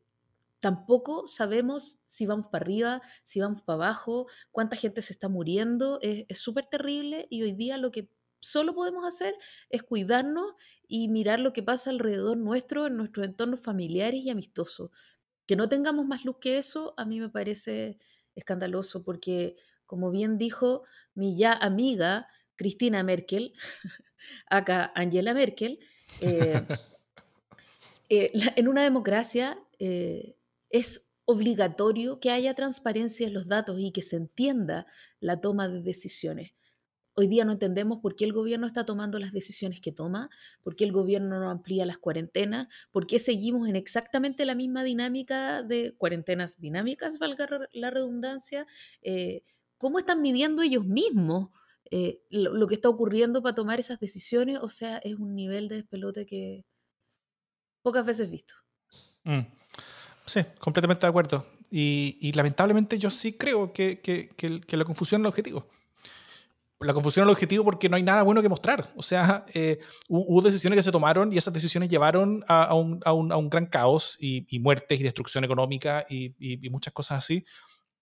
[0.62, 6.00] tampoco sabemos si vamos para arriba, si vamos para abajo, cuánta gente se está muriendo.
[6.02, 9.36] Es súper terrible y hoy día lo que solo podemos hacer
[9.70, 10.54] es cuidarnos
[10.88, 14.92] y mirar lo que pasa alrededor nuestro, en nuestros entornos familiares y amistosos.
[15.48, 17.98] Que no tengamos más luz que eso, a mí me parece
[18.36, 19.56] escandaloso porque,
[19.88, 20.84] como bien dijo
[21.16, 23.54] mi ya amiga Cristina Merkel,
[24.48, 25.80] acá Angela Merkel,
[26.22, 26.62] eh,
[28.10, 30.36] eh, en una democracia eh,
[30.72, 34.88] es obligatorio que haya transparencia en los datos y que se entienda
[35.20, 36.54] la toma de decisiones.
[37.14, 40.30] Hoy día no entendemos por qué el gobierno está tomando las decisiones que toma,
[40.64, 44.84] por qué el gobierno no amplía las cuarentenas, por qué seguimos en exactamente la misma
[44.84, 48.66] dinámica de cuarentenas dinámicas, valga la redundancia.
[49.02, 49.44] Eh,
[49.78, 51.50] ¿Cómo están midiendo ellos mismos
[51.92, 54.60] eh, lo, que está ocurriendo para tomar esas decisiones?
[54.62, 56.64] O sea, es un nivel de despelote que
[57.82, 58.54] pocas veces visto.
[59.26, 59.61] Mm.
[60.26, 61.46] Sí, completamente de acuerdo.
[61.70, 65.68] Y, lamentablemente yo sí creo que, que, la confusión es el objetivo.
[66.80, 68.92] La confusión es el objetivo porque no hay nada bueno que mostrar.
[68.96, 69.80] O sea, eh,
[70.10, 73.50] hubo decisiones que se tomaron y esas decisiones llevaron a, un, a, un, a un,
[73.50, 76.34] gran caos y, y, muertes y destrucción económica y,
[76.70, 77.46] muchas cosas así.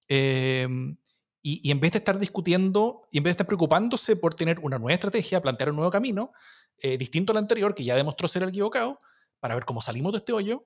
[0.07, 0.97] Em,
[1.41, 4.79] y, en vez de estar discutiendo y en vez de estar preocupándose por tener una
[4.79, 6.31] nueva estrategia, plantear un nuevo camino,
[6.79, 8.99] eh, distinto al anterior, que ya demostró ser el equivocado,
[9.39, 10.65] para ver cómo salimos de este hoyo,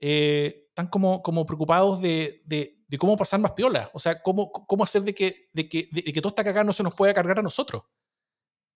[0.00, 4.82] eh, están como, como preocupados de, de, cómo pasar más piola, o sea, cómo, cómo
[4.82, 7.38] hacer de que, de que, de, que toda esta cagada no se nos pueda cargar
[7.38, 7.82] a nosotros.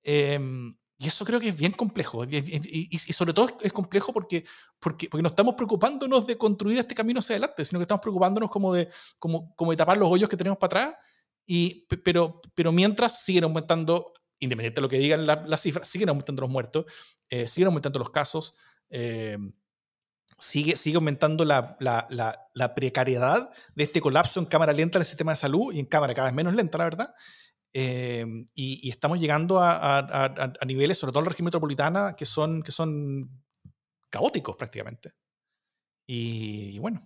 [0.03, 2.25] Em, y eso creo que es bien complejo.
[2.25, 4.45] Y, y, sobre todo es complejo porque,
[4.79, 8.51] porque, porque no estamos preocupándonos de construir este camino hacia adelante, sino que estamos preocupándonos
[8.51, 10.99] como de, como, como de tapar los hoyos que tenemos para atrás.
[11.47, 16.43] Y, pero, pero mientras siguen aumentando, independiente de lo que digan las cifras, siguen aumentando
[16.43, 16.85] los muertos,
[17.29, 18.55] eh, siguen aumentando los casos.
[18.91, 19.39] Eh,
[20.45, 22.07] sigue, sigue aumentando la, la,
[22.53, 26.15] la, precariedad de este colapso en cámara lenta del sistema de salud y en cámara
[26.15, 27.15] cada vez menos lenta, la verdad.
[27.73, 32.63] Eh, y, estamos llegando a, a, niveles, sobre todo en la región metropolitana, que son,
[32.63, 33.43] que son
[34.11, 35.13] caóticos prácticamente.
[36.07, 37.05] Y, bueno,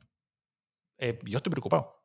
[0.99, 2.03] eh, yo estoy preocupado.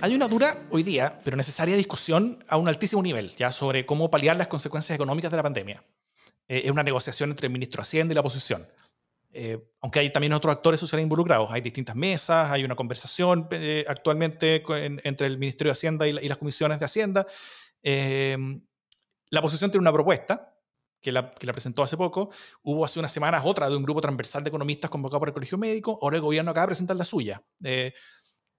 [0.00, 4.08] Hay una dura hoy día, pero necesaria discusión a un altísimo nivel, ya sobre cómo
[4.08, 5.82] paliar las consecuencias económicas de la pandemia.
[6.46, 8.64] Eh, es una negociación entre el ministro de Hacienda y la oposición.
[9.32, 11.50] Eh, aunque hay también otros actores sociales involucrados.
[11.50, 14.62] Hay distintas mesas, hay una conversación eh, actualmente
[15.02, 17.26] entre el Ministerio de Hacienda y, las comisiones de Hacienda.
[17.82, 20.54] la oposición tiene una propuesta
[21.00, 22.30] que la, que la, presentó hace poco.
[22.62, 25.58] Hubo hace unas semanas otra de un grupo transversal de economistas convocado por el Colegio
[25.58, 25.98] Médico.
[26.00, 27.42] Ahora el gobierno acaba de presentar la suya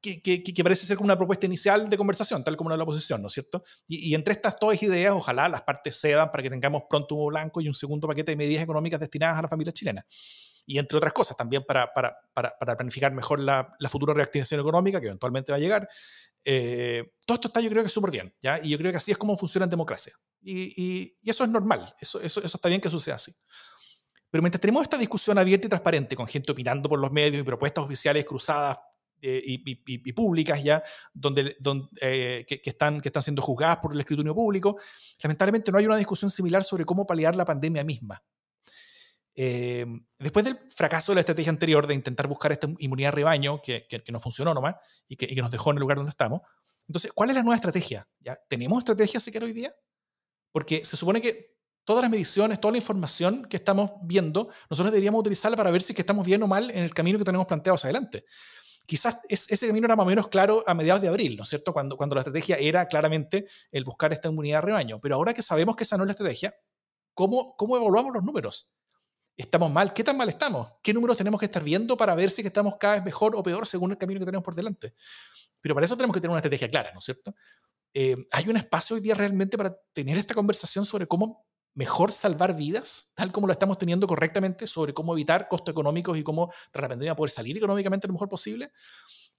[0.02, 2.84] que, que, parece ser como una propuesta inicial de conversación, tal como la de la
[2.84, 3.64] oposición, ¿no es cierto?
[3.88, 7.60] Y, entre estas todas ideas, ojalá las partes cedan para que tengamos pronto un blanco
[7.62, 10.06] y un segundo paquete de medidas económicas destinadas a la familia chilena.
[10.66, 14.60] y entre otras cosas, también para, para, para, para planificar mejor la, la, futura reactivación
[14.60, 15.90] económica que eventualmente va a llegar.
[16.46, 18.60] Eh, todo esto está yo creo que súper bien, ¿ya?
[18.64, 20.14] Y yo creo que así es como funciona en democracia.
[20.42, 23.34] Y, y, y eso es normal, eso, eso, eso está bien que suceda así.
[24.32, 27.44] Pero mientras tenemos esta discusión abierta y transparente, con gente opinando por los medios y
[27.44, 28.78] propuestas oficiales cruzadas
[29.22, 34.00] eh, y, públicas ya, donde, donde eh, que, están, que están siendo juzgadas por el
[34.00, 34.78] escrutinio público,
[35.22, 38.24] lamentablemente no hay una discusión similar sobre cómo paliar la pandemia misma.
[39.36, 39.86] Eh,
[40.18, 44.12] después del fracaso de la estrategia anterior de intentar buscar esta inmunidad rebaño, que, que,
[44.12, 44.76] no funcionó nomás
[45.08, 46.42] y que, y que, nos dejó en el lugar donde estamos,
[46.90, 48.08] entonces, ¿cuál es la nueva estrategia?
[48.20, 48.36] ¿Ya?
[48.48, 49.72] ¿Tenemos estrategia siquiera hoy día?
[50.52, 55.20] Porque se supone que todas las mediciones, toda la información que estamos viendo, nosotros deberíamos
[55.20, 57.88] utilizarla para ver si estamos bien o mal en el camino que tenemos planteado hacia
[57.88, 58.26] adelante.
[58.90, 61.50] Quizás es, ese camino era más o menos claro a mediados de abril, ¿no es
[61.50, 61.74] cierto?
[61.74, 65.00] Cuando, cuando la estrategia era claramente el buscar esta inmunidad de rebaño.
[65.00, 66.56] Pero ahora que sabemos que esa no es la estrategia,
[67.14, 68.68] ¿cómo, cómo evaluamos los números?
[69.38, 69.94] ¿Estamos mal?
[69.94, 70.72] ¿Qué tan mal estamos?
[70.82, 73.68] ¿Qué números tenemos que estar viendo para ver si estamos cada vez mejor o peor
[73.68, 74.96] según el camino que tenemos por delante?
[75.62, 77.36] Pero para eso tenemos que tener una estrategia clara, ¿no es cierto?
[77.94, 81.46] Eh, ¿Hay un espacio hoy día realmente para tener esta conversación sobre cómo
[81.80, 86.24] mejor salvar vidas, tal como lo estamos teniendo correctamente, sobre cómo evitar costos económicos y
[86.24, 88.74] cómo tras la pandemia poder salir económicamente lo mejor posible?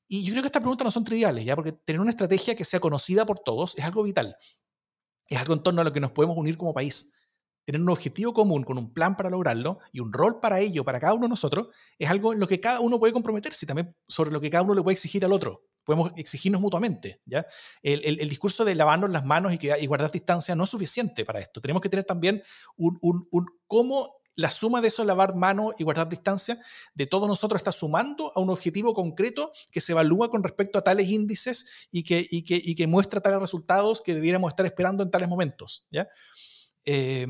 [0.08, 1.54] Y yo creo que estas preguntas no son triviales, ¿ya?
[1.54, 4.36] Porque tener una estrategia que sea conocida por todos es algo vital.
[5.26, 7.12] Es algo en torno a lo que nos podemos unir como país
[7.66, 10.98] tener un objetivo común con un plan para lograrlo y un rol para ello, para
[10.98, 13.94] cada uno de nosotros, es algo en lo que cada uno puede comprometerse y también
[14.08, 15.68] sobre lo que cada uno le puede exigir al otro.
[15.90, 17.20] Podemos exigirnos mutuamente.
[17.26, 17.44] ¿ya?
[17.82, 21.60] El, el, discurso de lavarnos las manos y, guardar distancia no es suficiente para esto.
[21.60, 22.44] Tenemos que tener también
[22.76, 26.60] un, un, un cómo la suma de eso, lavar manos y guardar distancia,
[26.94, 30.82] de todos nosotros está sumando a un objetivo concreto que se evalúa con respecto a
[30.82, 35.02] tales índices y que, y que, y que muestra tales resultados que debiéramos estar esperando
[35.02, 35.88] en tales momentos.
[35.90, 36.08] ¿ya?
[36.84, 37.26] Eh,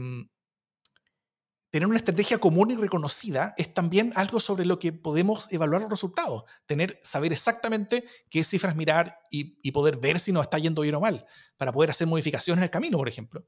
[1.71, 5.91] tener una estrategia común y reconocida es también algo sobre lo que podemos evaluar los
[5.91, 6.45] resultados.
[6.67, 11.01] Tener, saber exactamente qué cifras mirar y, poder ver si nos está yendo bien o
[11.01, 11.25] mal,
[11.57, 13.47] para poder hacer modificaciones en el camino, por ejemplo.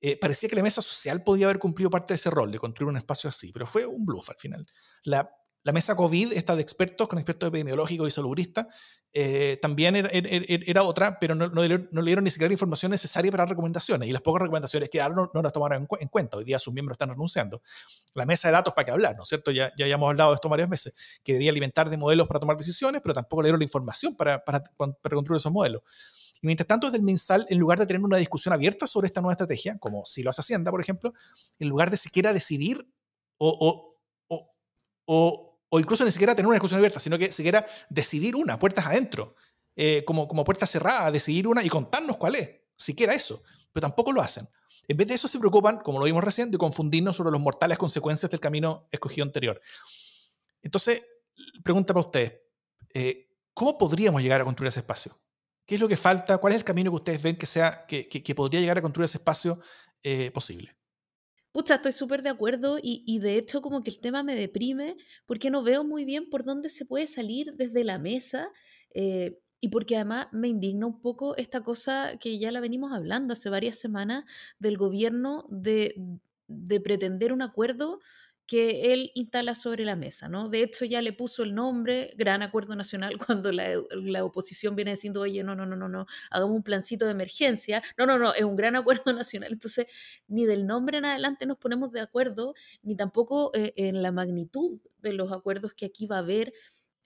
[0.00, 2.90] Eh, parecía que la mesa social podía haber cumplido parte de ese rol, de construir
[2.90, 4.66] un espacio así, pero fue un bluff al final.
[5.04, 5.30] La,
[5.66, 8.68] la mesa COVID, esta de expertos, con expertos epidemiológicos y salubristas,
[9.12, 12.54] eh, también era, era, era, otra, pero no, no, no, le dieron ni siquiera la
[12.54, 14.08] información necesaria para recomendaciones.
[14.08, 16.36] Y las pocas recomendaciones que dieron no, no las tomaron en, cu en, cuenta.
[16.36, 17.62] Hoy día sus miembros están renunciando.
[18.14, 19.16] La mesa de datos, ¿para qué hablar?
[19.16, 19.50] ¿No es cierto?
[19.50, 22.56] Ya, ya hemos hablado de esto varias veces, que debía alimentar de modelos para tomar
[22.56, 25.82] decisiones, pero tampoco le dieron la información para, para, para construir esos modelos.
[26.40, 29.20] Y mientras tanto, desde el MinSal, en lugar de tener una discusión abierta sobre esta
[29.20, 31.12] nueva estrategia, como si lo hace Hacienda, por ejemplo,
[31.58, 32.88] en lugar de siquiera decidir
[33.36, 33.96] o, o,
[34.28, 34.48] o,
[35.06, 38.86] o o incluso ni siquiera tener una discusión abierta, sino que siquiera decidir una, puertas
[38.86, 39.34] adentro,
[39.74, 44.12] eh, como, como puerta cerrada, decidir una y contarnos cuál es, siquiera eso, pero tampoco
[44.12, 44.48] lo hacen.
[44.88, 47.76] En vez de eso se preocupan, como lo vimos recién, de confundirnos sobre las mortales
[47.76, 49.60] consecuencias del camino escogido anterior.
[50.62, 51.04] Entonces,
[51.62, 52.32] pregunta para ustedes,
[52.94, 55.12] eh, ¿cómo podríamos llegar a construir ese espacio?
[55.66, 56.38] ¿Qué es lo que falta?
[56.38, 59.06] ¿Cuál es el camino que ustedes ven que, sea, que, que, podría llegar a construir
[59.06, 59.60] ese espacio
[60.02, 60.76] eh, posible?
[61.56, 65.48] Pucha, estoy súper de acuerdo y, de hecho como que el tema me deprime porque
[65.48, 68.50] no veo muy bien por dónde se puede salir desde la mesa
[68.92, 73.32] eh, y porque además me indigna un poco esta cosa que ya la venimos hablando
[73.32, 74.24] hace varias semanas
[74.58, 75.94] del gobierno de,
[76.46, 78.00] de pretender un acuerdo
[78.46, 80.48] que él instala sobre la mesa, ¿no?
[80.48, 84.92] De hecho, ya le puso el nombre Gran Acuerdo Nacional cuando la, la, oposición viene
[84.92, 87.82] diciendo, oye, no, no, no, no, no, hagamos un plancito de emergencia.
[87.98, 89.52] No, no, no, es un Gran Acuerdo Nacional.
[89.52, 89.86] Entonces,
[90.28, 94.80] ni del nombre en adelante nos ponemos de acuerdo, ni tampoco eh, en la magnitud
[94.98, 96.52] de los acuerdos que aquí va a haber.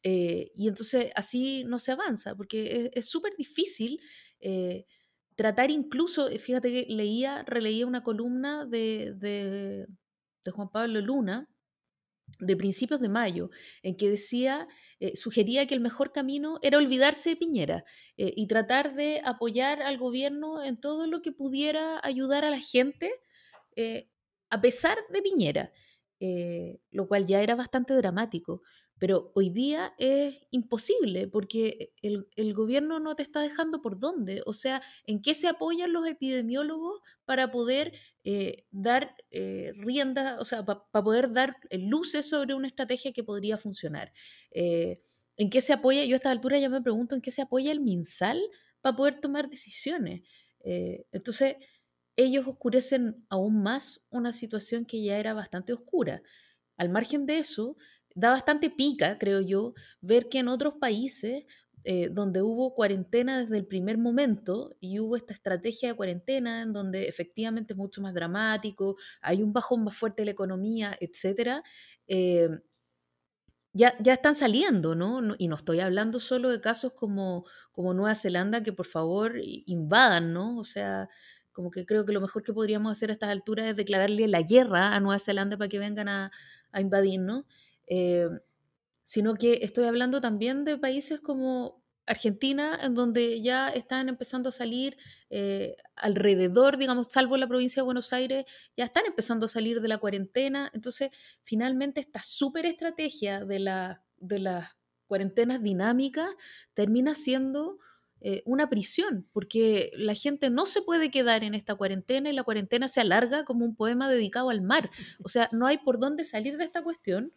[0.02, 4.00] Eh, y entonces así no se avanza, porque es súper difícil.
[4.40, 4.84] Eh,
[5.36, 9.86] tratar incluso, fíjate que leía, releía una columna de, de
[10.44, 11.48] de Juan Pablo Luna,
[12.38, 13.50] de principios de mayo,
[13.82, 14.68] en que decía,
[15.00, 17.84] eh, sugería que el mejor camino era olvidarse de Piñera
[18.16, 22.60] eh, y tratar de apoyar al gobierno en todo lo que pudiera ayudar a la
[22.60, 23.12] gente,
[23.76, 24.08] eh,
[24.48, 25.72] a pesar de Piñera,
[26.90, 28.62] lo cual ya era bastante dramático.
[28.98, 34.42] Pero hoy día es imposible porque el, el, gobierno no te está dejando por dónde.
[34.44, 37.94] O sea, ¿en qué se apoyan los epidemiólogos para poder
[38.24, 43.24] eh, dar eh, rienda, o sea, para pa poder dar luces sobre una estrategia que
[43.24, 44.12] podría funcionar?
[44.50, 45.02] Eh,
[45.36, 46.04] ¿En qué se apoya?
[46.04, 48.38] Yo a esta altura ya me pregunto en qué se apoya el MinSal
[48.82, 50.22] para poder tomar decisiones.
[50.64, 51.56] Eh, entonces,
[52.16, 56.22] ellos oscurecen aún más una situación que ya era bastante oscura.
[56.76, 57.76] Al margen de eso,
[58.14, 61.44] da bastante pica, creo yo, ver que en otros países
[61.84, 66.72] eh, donde hubo cuarentena desde el primer momento y hubo esta estrategia de cuarentena en
[66.72, 71.62] donde efectivamente es mucho más dramático, hay un bajón más fuerte de la economía, etcétera,
[72.06, 72.48] eh,
[73.72, 75.20] ya, ya están saliendo, ¿no?
[75.38, 80.32] Y no estoy hablando solo de casos como, como Nueva Zelanda, que por favor invadan,
[80.32, 80.58] ¿no?
[80.58, 81.08] O sea,
[81.52, 84.42] como que creo que lo mejor que podríamos hacer a estas alturas es declararle la
[84.42, 86.30] guerra a Nueva Zelanda para que vengan a,
[86.72, 87.44] a invadirnos.
[87.86, 88.28] Eh,
[89.10, 94.52] sino que estoy hablando también de países como Argentina, en donde ya están empezando a
[94.52, 94.96] salir
[95.30, 98.44] eh, alrededor, digamos, salvo la provincia de Buenos Aires,
[98.76, 100.70] ya están empezando a salir de la cuarentena.
[100.74, 101.10] Entonces,
[101.42, 104.68] finalmente, esta súper estrategia de, la, de las
[105.08, 106.28] cuarentenas dinámicas
[106.74, 107.80] termina siendo
[108.20, 112.44] eh, una prisión, porque la gente no se puede quedar en esta cuarentena y la
[112.44, 114.88] cuarentena se alarga como un poema dedicado al mar.
[115.24, 117.32] O sea, no hay por dónde salir de esta cuestión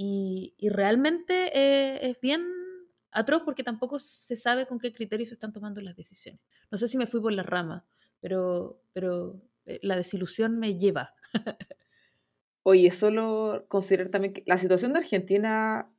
[0.00, 2.46] y, realmente eh, es bien
[3.10, 6.40] atroz porque tampoco se sabe con qué criterios se están tomando las decisiones.
[6.70, 7.84] No sé si me fui por la rama,
[8.20, 11.14] pero, pero eh, la desilusión me lleva.
[12.62, 15.90] Oye, solo considerar también que la situación de Argentina,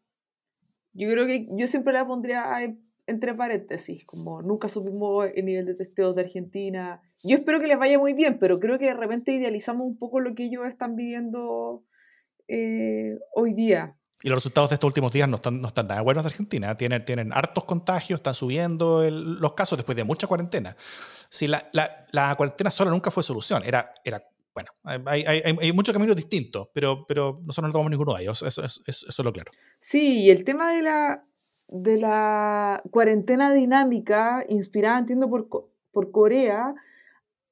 [0.93, 2.58] yo creo que yo siempre la pondría
[3.06, 7.02] entre paréntesis, como nunca supimos el nivel de testeos de Argentina.
[7.26, 10.22] Yo espero que les vaya muy bien, pero creo que de repente idealizamos un poco
[10.22, 11.84] lo que ellos están viviendo
[12.50, 13.95] eh, hoy día.
[14.22, 16.76] Y los resultados de estos últimos días no están, no están nada buenos de Argentina.
[16.76, 20.76] Tienen, tienen hartos contagios, están subiendo los casos después de mucha cuarentena.
[21.30, 24.22] Si la, la, la, cuarentena sola nunca fue solución, era, era
[24.54, 28.41] bueno, hay, hay, hay, muchos caminos distintos, pero, pero nosotros no tomamos ninguno de ellos,
[28.41, 29.52] eso, eso, eso, es lo claro.
[29.80, 31.24] Sí, y el tema de la,
[31.70, 35.47] de la cuarentena dinámica, inspirada, entiendo, por,
[35.91, 36.74] por Corea,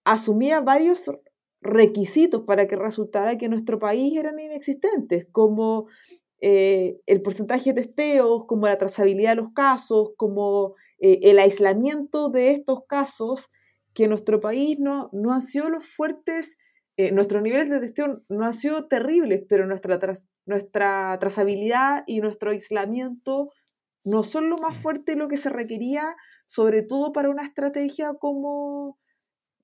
[0.03, 1.11] asumía varios
[1.67, 5.87] requisitos para que resultara que nuestro país eran inexistentes, como
[6.39, 12.29] eh, el porcentaje de testeos, como la trazabilidad de los casos, como eh, el aislamiento
[12.29, 13.51] de estos casos,
[13.93, 16.57] que nuestro país no, no han sido los fuertes,
[16.97, 19.99] eh, nuestros niveles de testeo no han sido terribles, pero nuestra,
[20.45, 23.51] nuestra trazabilidad y nuestro aislamiento
[24.03, 26.15] no son lo más fuerte de lo que se requería,
[26.45, 28.97] sobre todo para una estrategia como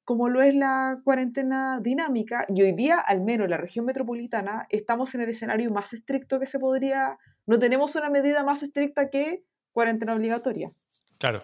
[0.03, 4.67] como lo es la cuarentena dinámica, y hoy día, al menos en la región metropolitana,
[4.69, 9.09] estamos en el escenario más estricto que se podría, no tenemos una medida más estricta
[9.09, 10.69] que cuarentena obligatoria.
[11.17, 11.41] Claro.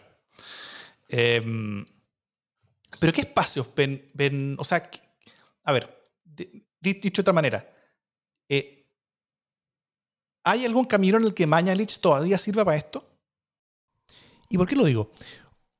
[1.07, 1.85] Em,
[2.99, 4.89] pero ¿qué espacios ven, o sea,
[5.63, 6.11] a ver,
[6.79, 7.67] dicho de otra manera,
[8.49, 8.87] eh,
[10.43, 13.09] ¿hay algún camino en el que Mañalich todavía sirva para esto?
[14.49, 15.11] ¿Y por qué lo digo?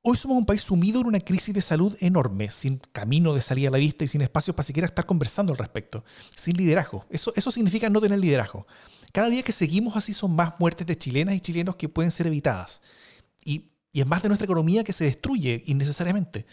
[0.01, 3.67] Hoy somos un país sumido en una crisis de salud enorme, sin camino de salida
[3.67, 6.05] a la vista y sin espacios para siquiera estar conversando al respecto,
[6.37, 7.05] sin liderazgo.
[7.09, 8.65] Eso, eso significa no tener liderazgo.
[9.11, 12.27] Cada día que seguimos así son más muertes de chilenas y chilenos que pueden ser
[12.27, 12.81] evitadas.
[13.43, 16.45] Y, y es más de nuestra economía que se destruye innecesariamente.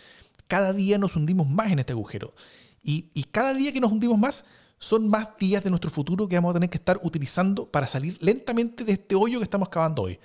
[0.49, 2.35] Cada día nos hundimos más en este agujero.
[2.83, 4.45] Y, y cada día que nos hundimos más,
[4.79, 8.19] son más días de nuestro futuro que vamos a tener que estar utilizando para salir
[8.21, 10.19] lentamente de este hoyo que estamos cavando hoy.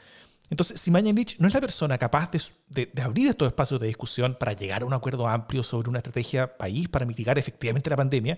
[0.51, 4.51] Entonces, si Mañalich no es la persona capaz de, abrir estos espacios de discusión para
[4.51, 8.37] llegar a un acuerdo amplio sobre una estrategia país para mitigar efectivamente la pandemia,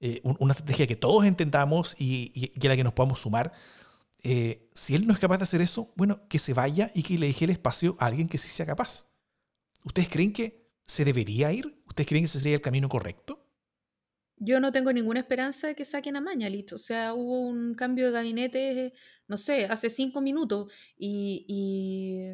[0.00, 3.54] eh, una estrategia que todos entendamos y, a la que nos podamos sumar,
[4.22, 7.18] eh, si él no es capaz de hacer eso, bueno, que se vaya y que
[7.18, 9.06] le deje el espacio a alguien que sí sea capaz.
[9.82, 11.82] ¿Ustedes creen que se debería ir?
[11.86, 13.50] ¿Ustedes creen que ese sería el camino correcto?
[14.36, 16.72] Yo no tengo ninguna esperanza de que saquen a Mañalich.
[16.72, 18.92] O sea, hubo un cambio de gabinete
[19.30, 22.32] no sé, hace cinco minutos y,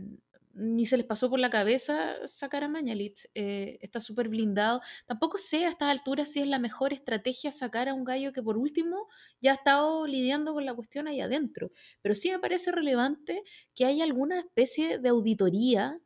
[0.54, 3.28] ni se les pasó por la cabeza sacar a Mañalich.
[3.34, 4.80] Eh, está súper blindado.
[5.04, 8.42] Tampoco sé a estas alturas si es la mejor estrategia sacar a un gallo que
[8.42, 9.08] por último
[9.42, 11.72] ya ha estado lidiando con la cuestión ahí adentro.
[12.00, 13.42] Pero sí me parece relevante
[13.74, 16.00] que haya alguna especie de auditoría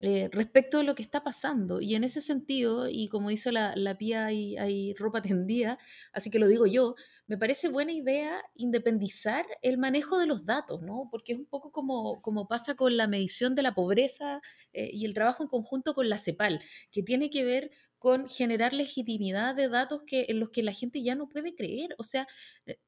[0.00, 1.80] eh, respecto de lo que está pasando.
[1.80, 5.78] Y en ese sentido, y como dice la, la pía, hay, hay, ropa tendida,
[6.12, 6.94] así que lo digo yo,
[7.26, 11.08] me parece buena idea independizar el manejo de los datos, ¿no?
[11.10, 14.40] Porque es un poco como, como pasa con la medición de la pobreza
[14.72, 16.60] eh, y el trabajo en conjunto con la CEPAL,
[16.92, 21.02] que tiene que ver con generar legitimidad de datos que, en los que la gente
[21.02, 21.94] ya no puede creer.
[21.98, 22.26] O sea,
[22.66, 22.78] eh,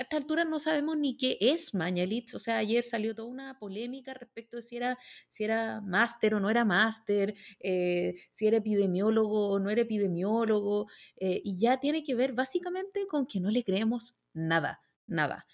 [0.00, 2.34] a esta altura no sabemos ni qué es Mañalich.
[2.34, 4.98] O sea, ayer salió toda una polémica respecto de si era,
[5.28, 10.86] si era máster o no era máster, eh, si era epidemiólogo o no era epidemiólogo,
[11.16, 15.46] eh, y ya tiene que ver básicamente con que no le creemos nada, nada.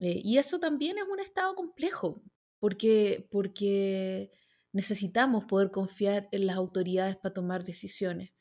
[0.00, 2.24] Eh, y eso también es un estado complejo,
[2.58, 4.32] porque, porque
[4.72, 8.32] necesitamos poder confiar en las autoridades para tomar decisiones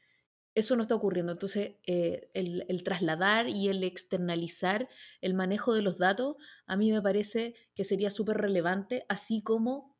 [0.53, 1.31] eso no está ocurriendo.
[1.31, 4.89] Entonces, eh, el, trasladar y el externalizar
[5.21, 6.35] el manejo de los datos,
[6.65, 9.97] a mí me parece que sería súper relevante, así como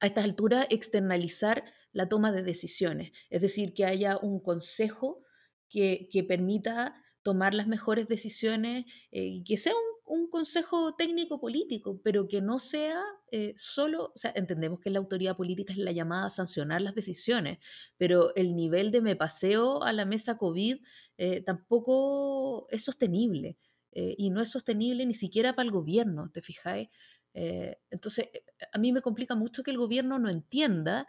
[0.00, 5.24] a estas alturas externalizar la toma de decisiones, es decir, que haya un consejo
[5.68, 9.97] que, permita tomar las mejores decisiones eh, que sea un,
[10.30, 15.36] consejo técnico político, pero que no sea eh, solo, o sea, entendemos que la autoridad
[15.36, 17.58] política es la llamada a sancionar las decisiones,
[17.96, 20.78] pero el nivel de me paseo a la mesa COVID
[21.18, 23.58] eh, tampoco es sostenible
[23.90, 26.88] y no es sostenible ni siquiera para el gobierno, ¿te fijáis?
[27.34, 28.28] entonces,
[28.72, 31.08] a mí me complica mucho que el gobierno no entienda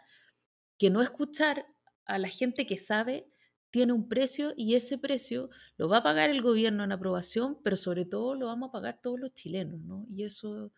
[0.76, 1.66] que no escuchar
[2.04, 3.30] a la gente que sabe
[3.70, 7.76] tiene un precio y ese precio lo va a pagar el gobierno en aprobación, pero
[7.76, 10.06] sobre todo lo vamos a pagar todos los chilenos, ¿no?
[10.10, 10.72] Y eso,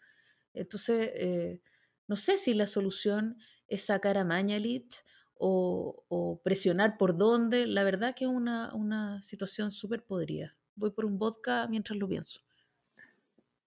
[0.54, 1.60] entonces, eh,
[2.06, 3.38] no sé si la solución
[3.68, 5.04] es sacar a Mañalich
[5.44, 10.56] o, presionar por dónde, la verdad que es una, una situación súper podrida.
[10.76, 12.40] Voy por un vodka mientras lo pienso.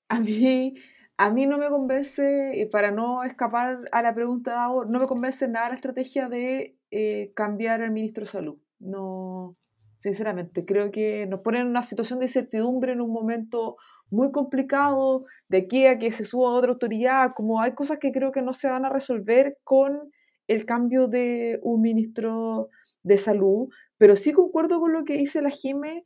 [0.07, 0.75] A mí,
[1.17, 5.07] a mí no me convence, para no escapar a la pregunta de ahora, no me
[5.07, 8.57] convence nada la estrategia de eh, cambiar al ministro de Salud.
[8.79, 9.55] No,
[9.97, 13.77] sinceramente, creo que nos ponen en una situación de incertidumbre en un momento
[14.11, 18.31] muy complicado, de aquí a que se suba otra autoridad, como hay cosas que creo
[18.31, 20.11] que no se van a resolver con
[20.47, 22.69] el cambio de un ministro
[23.03, 26.03] de salud, pero sí concuerdo con lo que dice la Jime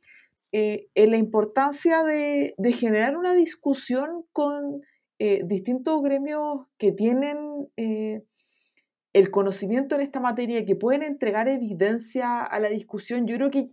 [0.52, 4.80] eh, en la importancia de, de, generar una discusión con
[5.18, 8.22] eh, distintos gremios que tienen eh,
[9.12, 13.26] el conocimiento en esta materia, que pueden entregar evidencia a la discusión.
[13.26, 13.66] Yo creo que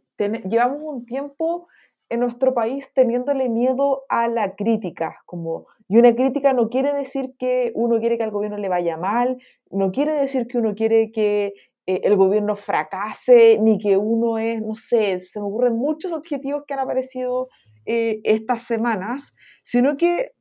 [0.50, 1.68] llevamos un tiempo
[2.10, 7.36] en nuestro país teniéndole miedo a la crítica, como y una crítica no quiere decir
[7.40, 9.38] que uno quiere que al gobierno le vaya mal,
[9.72, 11.54] no quiere decir que uno quiere que
[11.86, 16.64] eh, el gobierno fracase, ni que uno es, no sé, se me ocurren muchos objetivos
[16.68, 17.48] que han aparecido
[17.90, 19.34] estas semanas,
[19.64, 20.32] sino que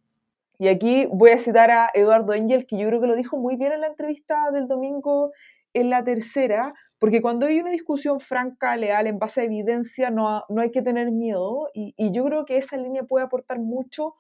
[0.59, 3.57] y aquí voy a citar a Eduardo Engel, que yo creo que lo dijo muy
[3.57, 5.33] bien en la entrevista del domingo
[5.75, 10.45] en la tercera, porque cuando hay una discusión franca, leal, en base a evidencia, no,
[10.49, 11.69] no hay que tener miedo.
[11.75, 14.15] Y, yo creo que esa línea puede aportar mucho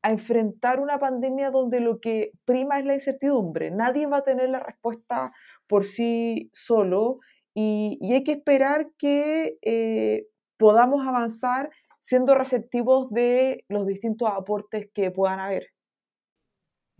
[0.00, 3.70] a enfrentar una pandemia donde lo que prima es la incertidumbre.
[3.70, 5.32] Nadie va a tener la respuesta
[5.66, 7.18] por sí solo
[7.52, 10.26] y, y hay que esperar que eh,
[10.56, 11.70] podamos avanzar
[12.00, 15.73] siendo receptivos de los distintos aportes que puedan haber.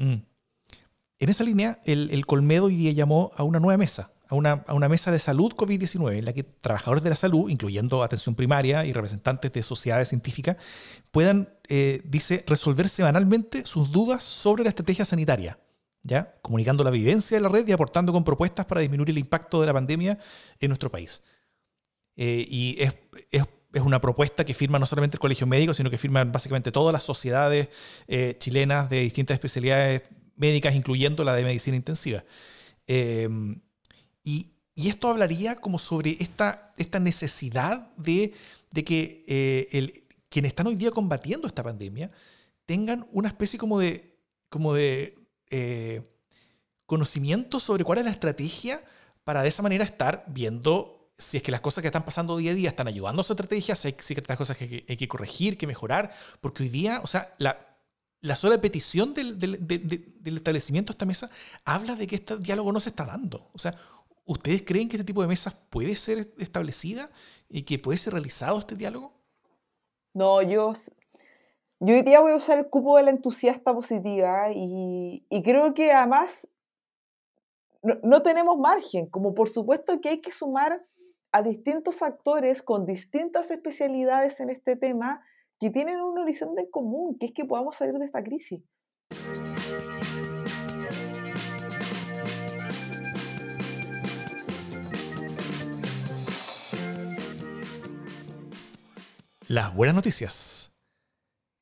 [0.04, 0.22] Mm.
[1.20, 5.10] En esa línea, el, Colmedo hoy día llamó a una nueva mesa, a una, mesa
[5.10, 9.52] de salud COVID-19, en la que trabajadores de la salud, incluyendo atención primaria y representantes
[9.52, 10.56] de sociedades científicas,
[11.10, 15.58] puedan, eh, dice, resolver semanalmente sus dudas sobre la estrategia sanitaria,
[16.02, 16.34] ¿ya?
[16.42, 19.66] comunicando la evidencia de la red y aportando con propuestas para disminuir el impacto de
[19.68, 20.18] la pandemia
[20.60, 21.22] en nuestro país.
[22.16, 22.76] Eh, y
[23.30, 23.44] es
[23.74, 26.92] es una propuesta que firma no solamente el Colegio Médico, sino que firman básicamente todas
[26.92, 27.68] las sociedades
[28.06, 30.02] eh, chilenas de distintas especialidades
[30.36, 32.24] médicas, incluyendo la de medicina intensiva.
[32.86, 33.60] Em,
[34.22, 38.34] y, esto hablaría como sobre esta, esta necesidad de,
[38.84, 42.10] que eh, el, quienes están hoy día combatiendo esta pandemia
[42.66, 44.18] tengan una especie como de,
[44.48, 45.16] como de
[45.50, 46.02] eh,
[46.86, 48.84] conocimiento sobre cuál es la estrategia
[49.22, 52.52] para de esa manera estar viendo si es que las cosas que están pasando día
[52.52, 55.56] a día están ayudando a esa estrategia, si hay ciertas cosas que hay que corregir,
[55.56, 57.58] que mejorar, porque hoy día, o sea, la,
[58.24, 61.30] la sola petición del, del, establecimiento de esta mesa
[61.64, 63.50] habla de que este diálogo no se está dando.
[63.52, 63.74] O sea,
[64.24, 67.10] ¿ustedes creen que este tipo de mesas puede ser establecida
[67.50, 69.12] y que puede ser realizado este diálogo?
[70.14, 70.72] No, yo,
[71.80, 75.74] yo hoy día voy a usar el cupo de la entusiasta positiva y, y creo
[75.74, 76.48] que además
[77.82, 80.82] no, no, tenemos margen, como por supuesto que hay que sumar
[81.34, 85.20] a distintos actores con distintas especialidades en este tema
[85.58, 88.62] que tienen un horizonte en común, que es que podamos salir de esta crisis.
[99.48, 100.72] Las buenas noticias.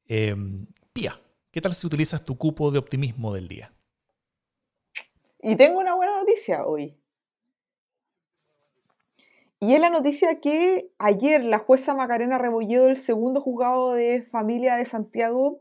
[0.07, 1.18] Em, Pía,
[1.51, 3.73] ¿qué tal si utilizas tu cupo de optimismo del día?
[5.41, 7.01] Y tengo una buena noticia hoy.
[9.63, 14.75] Y es la noticia que ayer la jueza Macarena Rebolledo del segundo juzgado de familia
[14.75, 15.61] de Santiago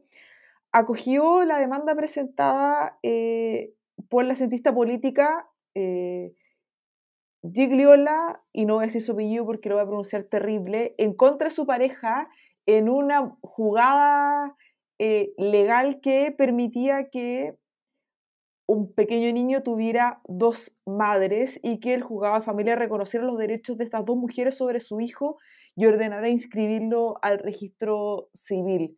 [0.71, 3.75] acogió la demanda presentada eh,
[4.09, 6.33] por la cientista política eh,
[7.43, 11.13] Gigliola, y no voy a decir su apellido porque lo voy a pronunciar terrible, en
[11.13, 12.27] contra de su pareja
[12.65, 14.57] en una jugada
[14.97, 17.55] eh, legal que permitía que
[18.71, 23.77] un pequeño niño tuviera dos madres y que el juzgado de familia reconociera los derechos
[23.77, 25.37] de estas dos mujeres sobre su hijo
[25.75, 28.97] y ordenara inscribirlo al registro civil.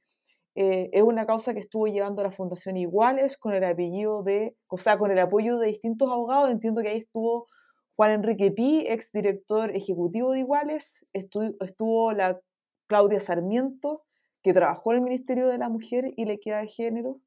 [0.55, 4.55] eh, es una causa que estuvo llevando a la Fundación Iguales con el apellido de,
[4.69, 6.51] o sea, con el apoyo de distintos abogados.
[6.51, 7.47] Entiendo que ahí estuvo
[7.95, 12.39] Juan Enrique Pi, exdirector ejecutivo de Iguales, estuvo, la
[12.87, 14.01] Claudia Sarmiento,
[14.43, 17.17] que trabajó en el Ministerio de la Mujer y la Equidad de Género,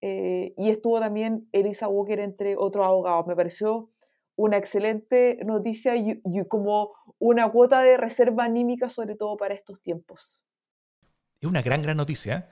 [0.00, 3.26] eh, y estuvo también Elisa Walker, entre otros abogados.
[3.26, 3.90] Me pareció
[4.36, 10.42] una excelente noticia y, como una cuota de reserva anímica, sobre todo para estos tiempos.
[11.40, 12.48] Es una gran, gran noticia.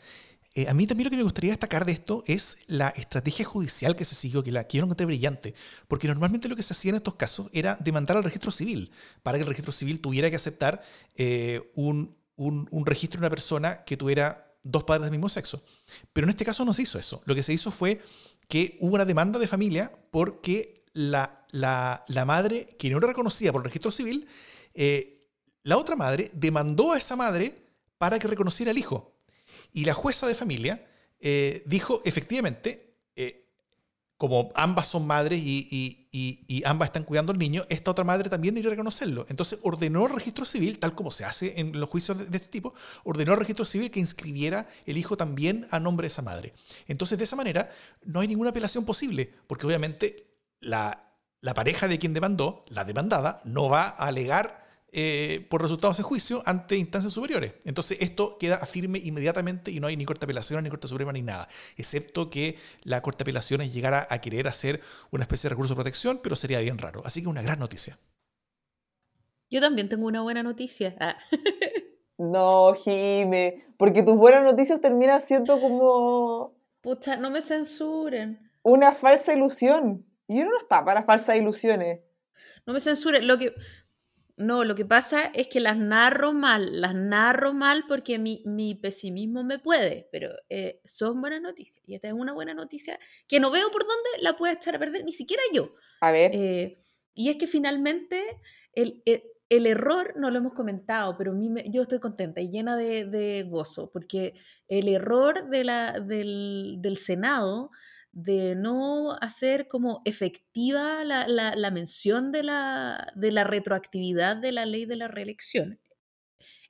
[0.54, 3.96] Eh, a mí también lo que me gustaría destacar de esto es la estrategia judicial
[3.96, 5.54] que se siguió, que la quiero encontrar brillante,
[5.88, 8.90] porque normalmente lo que se hacía en estos casos era demandar al registro civil,
[9.22, 10.82] para que el registro civil tuviera que aceptar
[11.16, 15.62] eh, un, un, un registro de una persona que tuviera dos padres del mismo sexo.
[16.12, 17.22] Pero en este caso no se hizo eso.
[17.24, 18.00] Lo que se hizo fue
[18.48, 23.60] que hubo una demanda de familia porque la, la, madre, que no era reconocida por
[23.60, 24.26] el registro civil,
[24.74, 25.26] eh,
[25.62, 27.66] la otra madre demandó a esa madre
[27.98, 29.16] para que reconociera al hijo.
[29.72, 30.86] Y la jueza de familia
[31.20, 32.87] eh, dijo, efectivamente,
[34.18, 36.04] como ambas son madres y,
[36.64, 39.24] ambas están cuidando al niño, esta otra madre también debería reconocerlo.
[39.28, 42.74] Entonces ordenó al registro civil, tal como se hace en los juicios de, este tipo,
[43.04, 46.52] ordenó al registro civil que inscribiera el hijo también a nombre de esa madre.
[46.88, 47.70] Entonces de esa manera
[48.04, 50.26] no hay ninguna apelación posible, porque obviamente
[50.58, 51.04] la,
[51.54, 54.57] pareja de quien demandó, la demandada, no va a alegar
[54.90, 57.54] eh, por resultados de juicio ante instancias superiores.
[57.64, 61.12] Entonces esto queda firme inmediatamente y no hay ni Corte de Apelaciones, ni Corte Suprema,
[61.12, 61.48] ni nada.
[61.76, 64.80] Excepto que la Corte de Apelaciones llegara a querer hacer
[65.10, 67.02] una especie de recurso de protección, pero sería bien raro.
[67.04, 67.98] Así que una gran noticia.
[69.50, 70.96] Yo también tengo una buena noticia.
[71.00, 71.16] Ah.
[72.18, 76.56] No, Jime, porque tus buenas noticias terminan siendo como...
[76.80, 78.50] Pucha, no me censuren.
[78.62, 80.04] Una falsa ilusión.
[80.26, 82.00] Y uno no está para falsas ilusiones.
[82.66, 83.26] No me censuren.
[83.26, 83.54] Lo que,
[84.38, 88.76] no, lo que pasa es que las narro mal, las narro mal porque mi, mi
[88.76, 91.82] pesimismo me puede, pero eh, son buenas noticias.
[91.86, 94.78] Y esta es una buena noticia que no veo por dónde la puede echar a
[94.78, 95.74] perder, ni siquiera yo.
[96.00, 96.30] A ver.
[96.34, 96.78] Eh,
[97.14, 98.40] y es que finalmente
[98.74, 99.02] el,
[99.50, 103.42] el, error, no lo hemos comentado, pero mí yo estoy contenta y llena de, de
[103.42, 104.34] gozo, porque
[104.68, 107.70] el error de la, del, del Senado
[108.18, 114.86] de no hacer como efectiva la, mención de la, de la, retroactividad de la ley
[114.86, 115.78] de la reelección.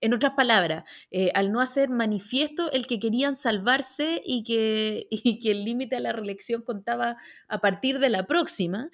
[0.03, 5.09] En otras palabras, eh, al no hacer manifiesto el que querían salvarse y que,
[5.43, 7.17] que el límite a la reelección contaba
[7.49, 8.91] a partir de la próxima,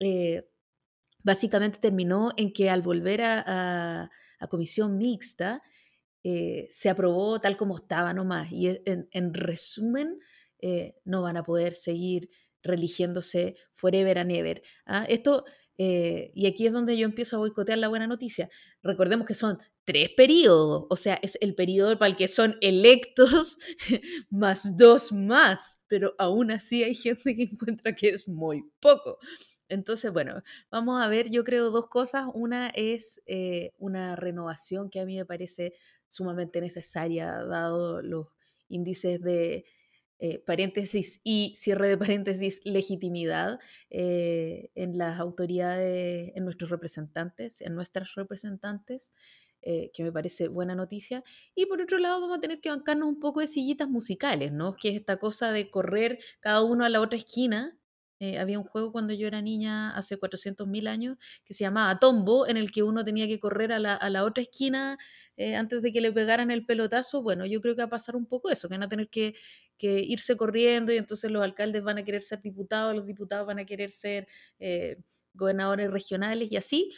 [0.00, 0.48] eh,
[1.22, 4.10] básicamente terminó en que al volver a,
[4.50, 5.62] comisión mixta,
[6.24, 8.50] eh, se aprobó tal como estaba nomás.
[8.50, 10.18] Y en resumen,
[10.62, 12.30] eh, no van a poder seguir
[12.62, 14.62] religiéndose forever and ever.
[14.86, 15.04] ¿ah?
[15.08, 15.44] Esto,
[15.76, 18.48] eh, y aquí es donde yo empiezo a boicotear la buena noticia.
[18.82, 23.58] Recordemos que son tres periodos, o sea, es el periodo para el que son electos
[24.30, 29.18] más dos más, pero aún así hay gente que encuentra que es muy poco.
[29.68, 32.26] Entonces, bueno, vamos a ver, yo creo dos cosas.
[32.34, 35.72] Una es eh, una renovación que a mí me parece
[36.08, 38.28] sumamente necesaria, dado los
[38.68, 39.64] índices de
[40.24, 43.58] eh, paréntesis y cierre de paréntesis, legitimidad
[43.90, 49.12] eh, en las autoridades, en nuestros representantes, en nuestras representantes,
[49.62, 51.24] eh, que me parece buena noticia.
[51.56, 54.76] Y por otro lado, vamos a tener que bancarnos un poco de sillitas musicales, ¿no?
[54.76, 57.76] Que es esta cosa de correr cada uno a la otra esquina
[58.38, 62.56] había un juego cuando yo era niña hace 400.000 años que se llamaba Tombo, en
[62.56, 64.96] el que uno tenía que correr a la, otra esquina
[65.56, 67.24] antes de que le pegaran el pelotazo.
[67.24, 69.34] Bueno, yo creo que va a pasar un poco eso, que van a tener que,
[69.88, 73.64] irse corriendo y entonces los alcaldes van a querer ser diputados, los diputados van a
[73.64, 74.26] querer ser
[74.58, 74.98] eh,
[75.34, 76.92] gobernadores regionales y así.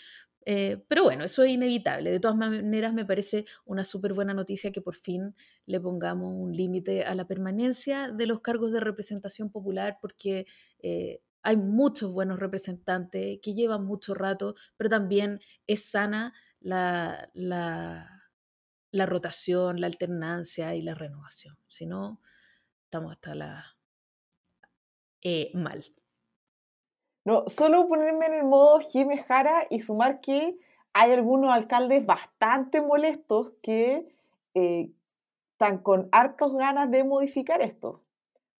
[0.88, 2.10] pero bueno, eso es inevitable.
[2.10, 5.34] De todas maneras, me parece una súper buena noticia que por fin
[5.66, 10.46] le pongamos un límite a la permanencia de los cargos de representación popular, porque
[10.80, 19.06] eh, hay muchos buenos representantes que llevan mucho rato, pero también es sana la, la,
[19.06, 21.56] rotación, la alternancia y la renovación.
[21.68, 22.20] Si no,
[22.94, 23.76] estamos hasta la
[25.22, 25.84] eh, mal.
[27.24, 30.56] No, solo ponerme en el modo Jiménez Jara y sumar que
[30.92, 34.08] hay algunos alcaldes bastante molestos que
[34.54, 34.92] eh,
[35.54, 38.04] están con hartas ganas de modificar esto,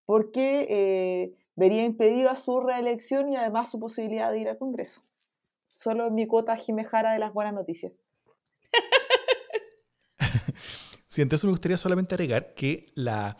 [0.04, 5.00] porque vería impedida su reelección y además su posibilidad de ir al Congreso.
[5.70, 8.02] Solo en mi cuota Jimejara de las buenas noticias.
[11.06, 13.38] sí, entonces me gustaría solamente agregar que la...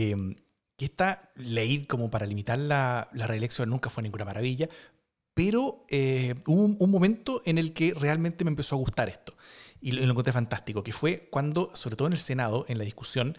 [0.00, 0.36] Em,
[0.76, 4.68] que esta ley como para limitar la, reelección nunca fue ninguna maravilla,
[5.34, 9.36] pero eh, hubo un, momento en el que realmente me empezó a gustar esto
[9.80, 12.84] y lo, lo encontré fantástico, que fue cuando, sobre todo en el Senado, en la
[12.84, 13.36] discusión,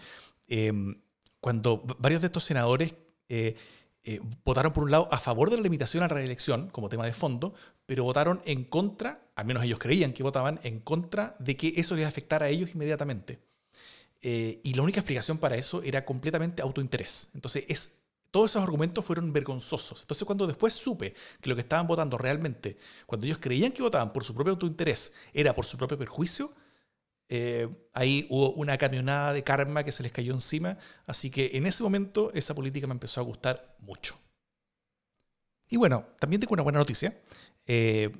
[0.48, 1.00] em,
[1.40, 2.92] cuando varios de estos senadores
[3.30, 3.56] eh,
[4.04, 7.06] eh, votaron por un lado a favor de la limitación a la reelección como tema
[7.06, 7.54] de fondo,
[7.86, 11.96] pero votaron en contra, al menos ellos creían que votaban en contra de que eso
[11.96, 13.49] les afectara a ellos inmediatamente.
[14.22, 17.28] Eh, y la única explicación para eso era completamente autointerés.
[17.34, 18.00] Entonces, es,
[18.30, 20.02] todos esos argumentos fueron vergonzosos.
[20.02, 24.12] Entonces, cuando después supe que lo que estaban votando realmente, cuando ellos creían que votaban
[24.12, 26.52] por su propio autointerés, era por su propio perjuicio,
[27.32, 31.64] eh, ahí hubo una camionada de karma que se les cayó encima, así que en
[31.64, 34.18] ese momento esa política me empezó a gustar mucho.
[35.68, 37.16] Y bueno, también tengo una buena noticia.
[37.66, 38.10] Eh,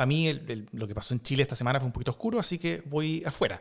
[0.00, 0.32] para mí
[0.72, 3.60] lo que pasó en Chile esta semana fue un poquito oscuro, así que voy afuera,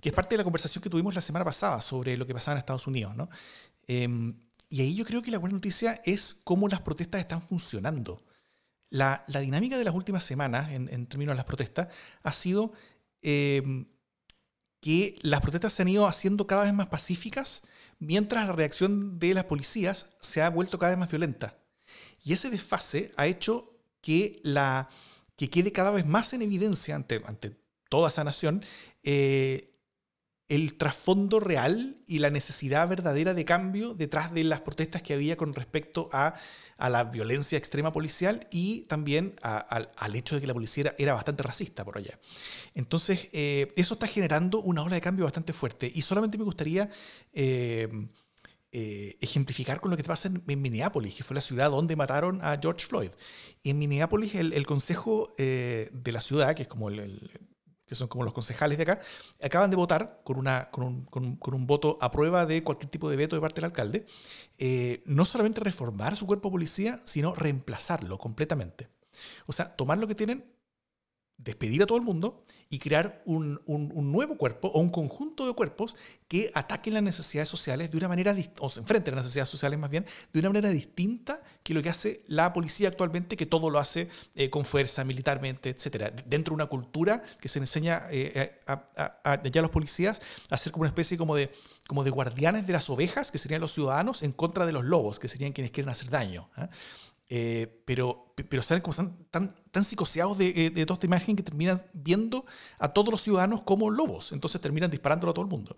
[0.00, 2.54] que es parte de la conversación que tuvimos la semana pasada sobre lo que pasaba
[2.54, 3.14] en Estados Unidos.
[3.14, 3.28] ¿no?
[3.86, 4.34] Em,
[4.68, 8.26] y ahí yo creo que la buena noticia es cómo las protestas están funcionando.
[8.90, 11.86] La, dinámica de las últimas semanas, en, en, términos de las protestas,
[12.24, 12.72] ha sido
[13.22, 13.86] em,
[14.80, 17.62] que las protestas se han ido haciendo cada vez más pacíficas
[18.00, 21.56] mientras la reacción de las policías se ha vuelto cada vez más violenta.
[22.24, 24.90] Y ese desfase ha hecho que, la,
[25.36, 27.56] que quede cada vez más en evidencia ante, ante
[27.88, 28.64] toda esa nación
[29.02, 29.72] eh,
[30.48, 35.36] el trasfondo real y la necesidad verdadera de cambio detrás de las protestas que había
[35.36, 36.34] con respecto a,
[36.78, 41.84] la violencia extrema policial y también al hecho de que la policía era, bastante racista
[41.86, 42.18] por allá.
[42.74, 46.90] Entonces, eh, eso está generando una ola de cambio bastante fuerte y solamente me gustaría...
[47.32, 47.88] Eh,
[48.78, 52.58] eh, ejemplificar con lo que pasa en, Minneapolis, que fue la ciudad donde mataron a
[52.60, 53.10] George Floyd.
[53.64, 57.30] En Minneapolis, el, consejo de la ciudad, que es como el,
[57.86, 59.00] que son como los concejales de acá,
[59.40, 63.08] acaban de votar con, una, con, un, con, un, voto a prueba de cualquier tipo
[63.08, 64.06] de veto de parte del alcalde,
[64.58, 68.88] eh, no solamente reformar su cuerpo de policía, sino reemplazarlo completamente.
[69.46, 70.44] O sea, tomar lo que tienen,
[71.38, 75.96] despedir a todo el mundo y crear un, nuevo cuerpo o un conjunto de cuerpos
[76.26, 79.78] que ataquen las necesidades sociales de una manera, o se enfrenten a las necesidades sociales
[79.78, 83.70] más bien, de una manera distinta que lo que hace la policía actualmente, que todo
[83.70, 86.12] lo hace eh, con fuerza, militarmente, etc.
[86.26, 90.20] Dentro de una cultura que se enseña eh, a, ya los policías
[90.50, 91.50] a ser como una especie como de
[91.86, 95.20] como de guardianes de las ovejas, que serían los ciudadanos, en contra de los lobos,
[95.20, 96.48] que serían quienes quieren hacer daño.
[96.56, 96.68] ¿ah?
[97.28, 101.42] Eh, pero, pero salen como están tan, tan psicoseados de, de, toda esta imagen que
[101.42, 102.44] terminan viendo
[102.78, 104.32] a todos los ciudadanos como lobos.
[104.32, 105.76] Entonces terminan disparándolo a todo el mundo.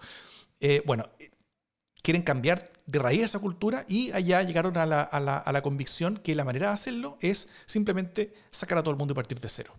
[0.60, 1.30] Eh, bueno, eh,
[2.02, 5.62] quieren cambiar de raíz esa cultura y allá llegaron a la, a, la, a la,
[5.62, 9.40] convicción que la manera de hacerlo es simplemente sacar a todo el mundo y partir
[9.40, 9.74] de cero.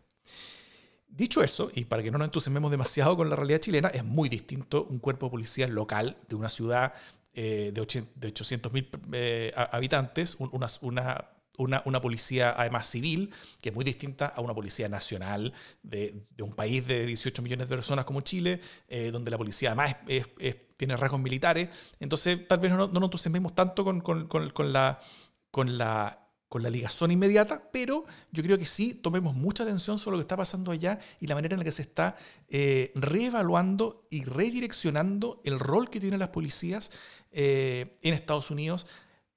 [1.08, 4.30] Dicho eso, y para que no nos entusiasmemos demasiado con la realidad chilena, es muy
[4.30, 6.94] distinto un cuerpo de policía local de una ciudad
[7.34, 11.26] de, de 800.000 habitantes, una, una
[11.60, 13.32] una, policía además civil,
[13.62, 15.54] que es muy distinta a una policía nacional
[15.84, 19.98] de, un país de 18 millones de personas como Chile, eh, donde la policía además
[20.78, 21.70] tiene rasgos militares.
[22.00, 23.98] Entonces, tal vez no, nos entusiasmemos tanto con,
[24.72, 25.00] la,
[25.52, 30.16] con, la, con la ligazón inmediata, pero yo creo que sí tomemos mucha atención sobre
[30.16, 32.16] lo que está pasando allá y la manera en la que se está
[32.48, 36.92] eh, reevaluando y redireccionando el rol que tienen las policías
[37.32, 38.88] eh, en Estados Unidos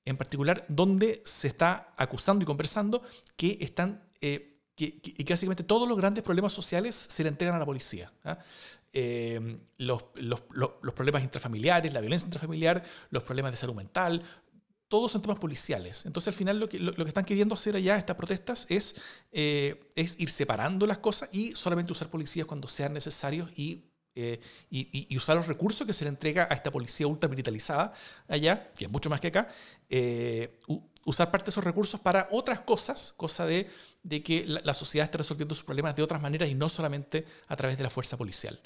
[0.05, 3.03] en particular donde se está acusando y conversando
[3.37, 7.67] que están eh, que, básicamente todos los grandes problemas sociales se le entregan a la
[7.67, 8.13] policía.
[8.25, 8.39] ¿ah?
[8.93, 10.03] Eh, los,
[10.95, 14.23] problemas intrafamiliares, la violencia intrafamiliar, los problemas de salud mental,
[14.89, 16.05] todos son temas policiales.
[16.05, 18.97] Entonces al final lo que, lo, que están queriendo hacer allá estas protestas es,
[19.31, 23.85] eh, es ir separando las cosas y solamente usar policías cuando sean necesarios y
[24.15, 24.41] eh,
[24.71, 27.95] y, usar los recursos que se le entrega a esta policía ultramilitarizada
[28.29, 29.49] allá, que es mucho más que acá,
[29.89, 30.61] eh,
[31.05, 33.69] usar parte de esos recursos para otras cosas, cosa de,
[34.03, 37.57] de que la, sociedad esté resolviendo sus problemas de otras maneras y no solamente a
[37.57, 38.61] través de la fuerza policial.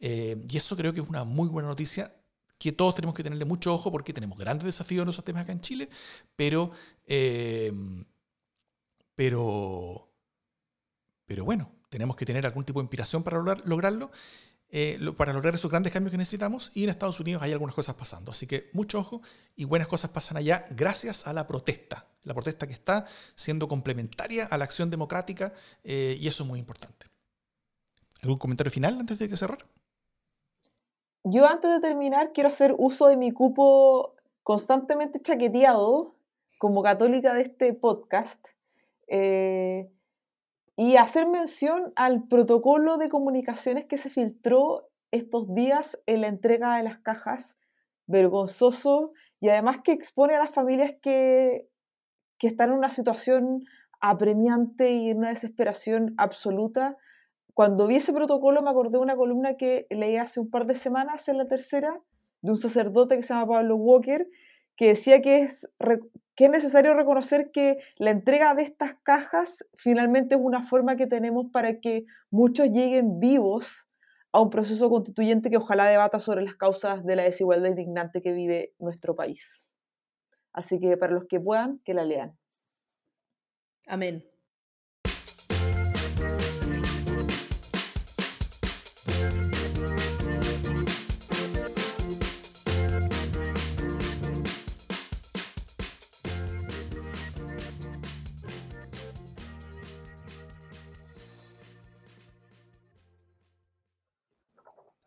[0.00, 2.14] Eh, y eso creo que es una muy buena noticia
[2.58, 5.52] que todos tenemos que tenerle mucho ojo porque tenemos grandes desafíos en esos temas acá
[5.52, 5.88] en Chile,
[6.36, 6.70] pero,
[9.16, 10.08] pero,
[11.26, 14.10] pero bueno, tenemos que tener algún tipo de inspiración para lograrlo
[14.76, 17.94] eh, para lograr esos grandes cambios que necesitamos y en Estados Unidos hay algunas cosas
[17.94, 18.32] pasando.
[18.32, 19.22] Así que mucho ojo
[19.54, 22.08] y buenas cosas pasan allá gracias a la protesta.
[22.24, 23.06] La protesta que está
[23.36, 25.52] siendo complementaria a la acción democrática
[25.84, 27.06] eh, y eso es muy importante.
[28.22, 29.64] ¿Algún comentario final antes de que cerrar?
[31.22, 36.16] Yo antes de terminar quiero hacer uso de mi cupo constantemente chaqueteado
[36.58, 38.44] como católica de este podcast.
[39.06, 39.88] Eh,
[40.76, 46.76] y hacer mención al protocolo de comunicaciones que se filtró estos días en la entrega
[46.76, 47.56] de las cajas,
[48.06, 51.68] vergonzoso y además que expone a las familias que,
[52.38, 53.64] que están en una situación
[54.00, 56.96] apremiante y en una desesperación absoluta.
[57.54, 60.74] Cuando vi ese protocolo me acordé de una columna que leí hace un par de
[60.74, 62.00] semanas en la tercera
[62.42, 64.28] de un sacerdote que se llama Pablo Walker,
[64.76, 65.68] que decía que es,
[66.34, 71.06] que es necesario reconocer que la entrega de estas cajas finalmente es una forma que
[71.06, 73.88] tenemos para que muchos lleguen vivos
[74.32, 78.32] a un proceso constituyente que ojalá debata sobre las causas de la desigualdad indignante que
[78.32, 79.70] vive nuestro país.
[80.52, 82.36] Así que para los que puedan, que la lean.
[83.86, 84.33] Amén.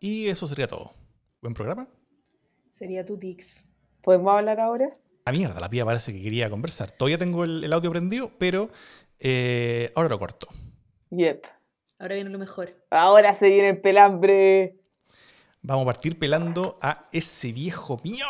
[0.07, 0.93] Y eso sería todo.
[1.41, 1.85] ¿Buen programa?
[2.71, 3.69] Sería tu Tix.
[4.01, 4.97] ¿Podemos hablar ahora?
[5.25, 6.91] La mierda, la pía parece que quería conversar.
[6.91, 8.69] Todavía tengo el, audio prendido, pero
[9.19, 10.47] eh, ahora lo corto.
[11.09, 11.45] Yep.
[11.99, 12.73] Ahora viene lo mejor.
[12.89, 14.79] Ahora se viene el pelambre.
[15.61, 18.27] Vamos a partir pelando a ese viejo mío.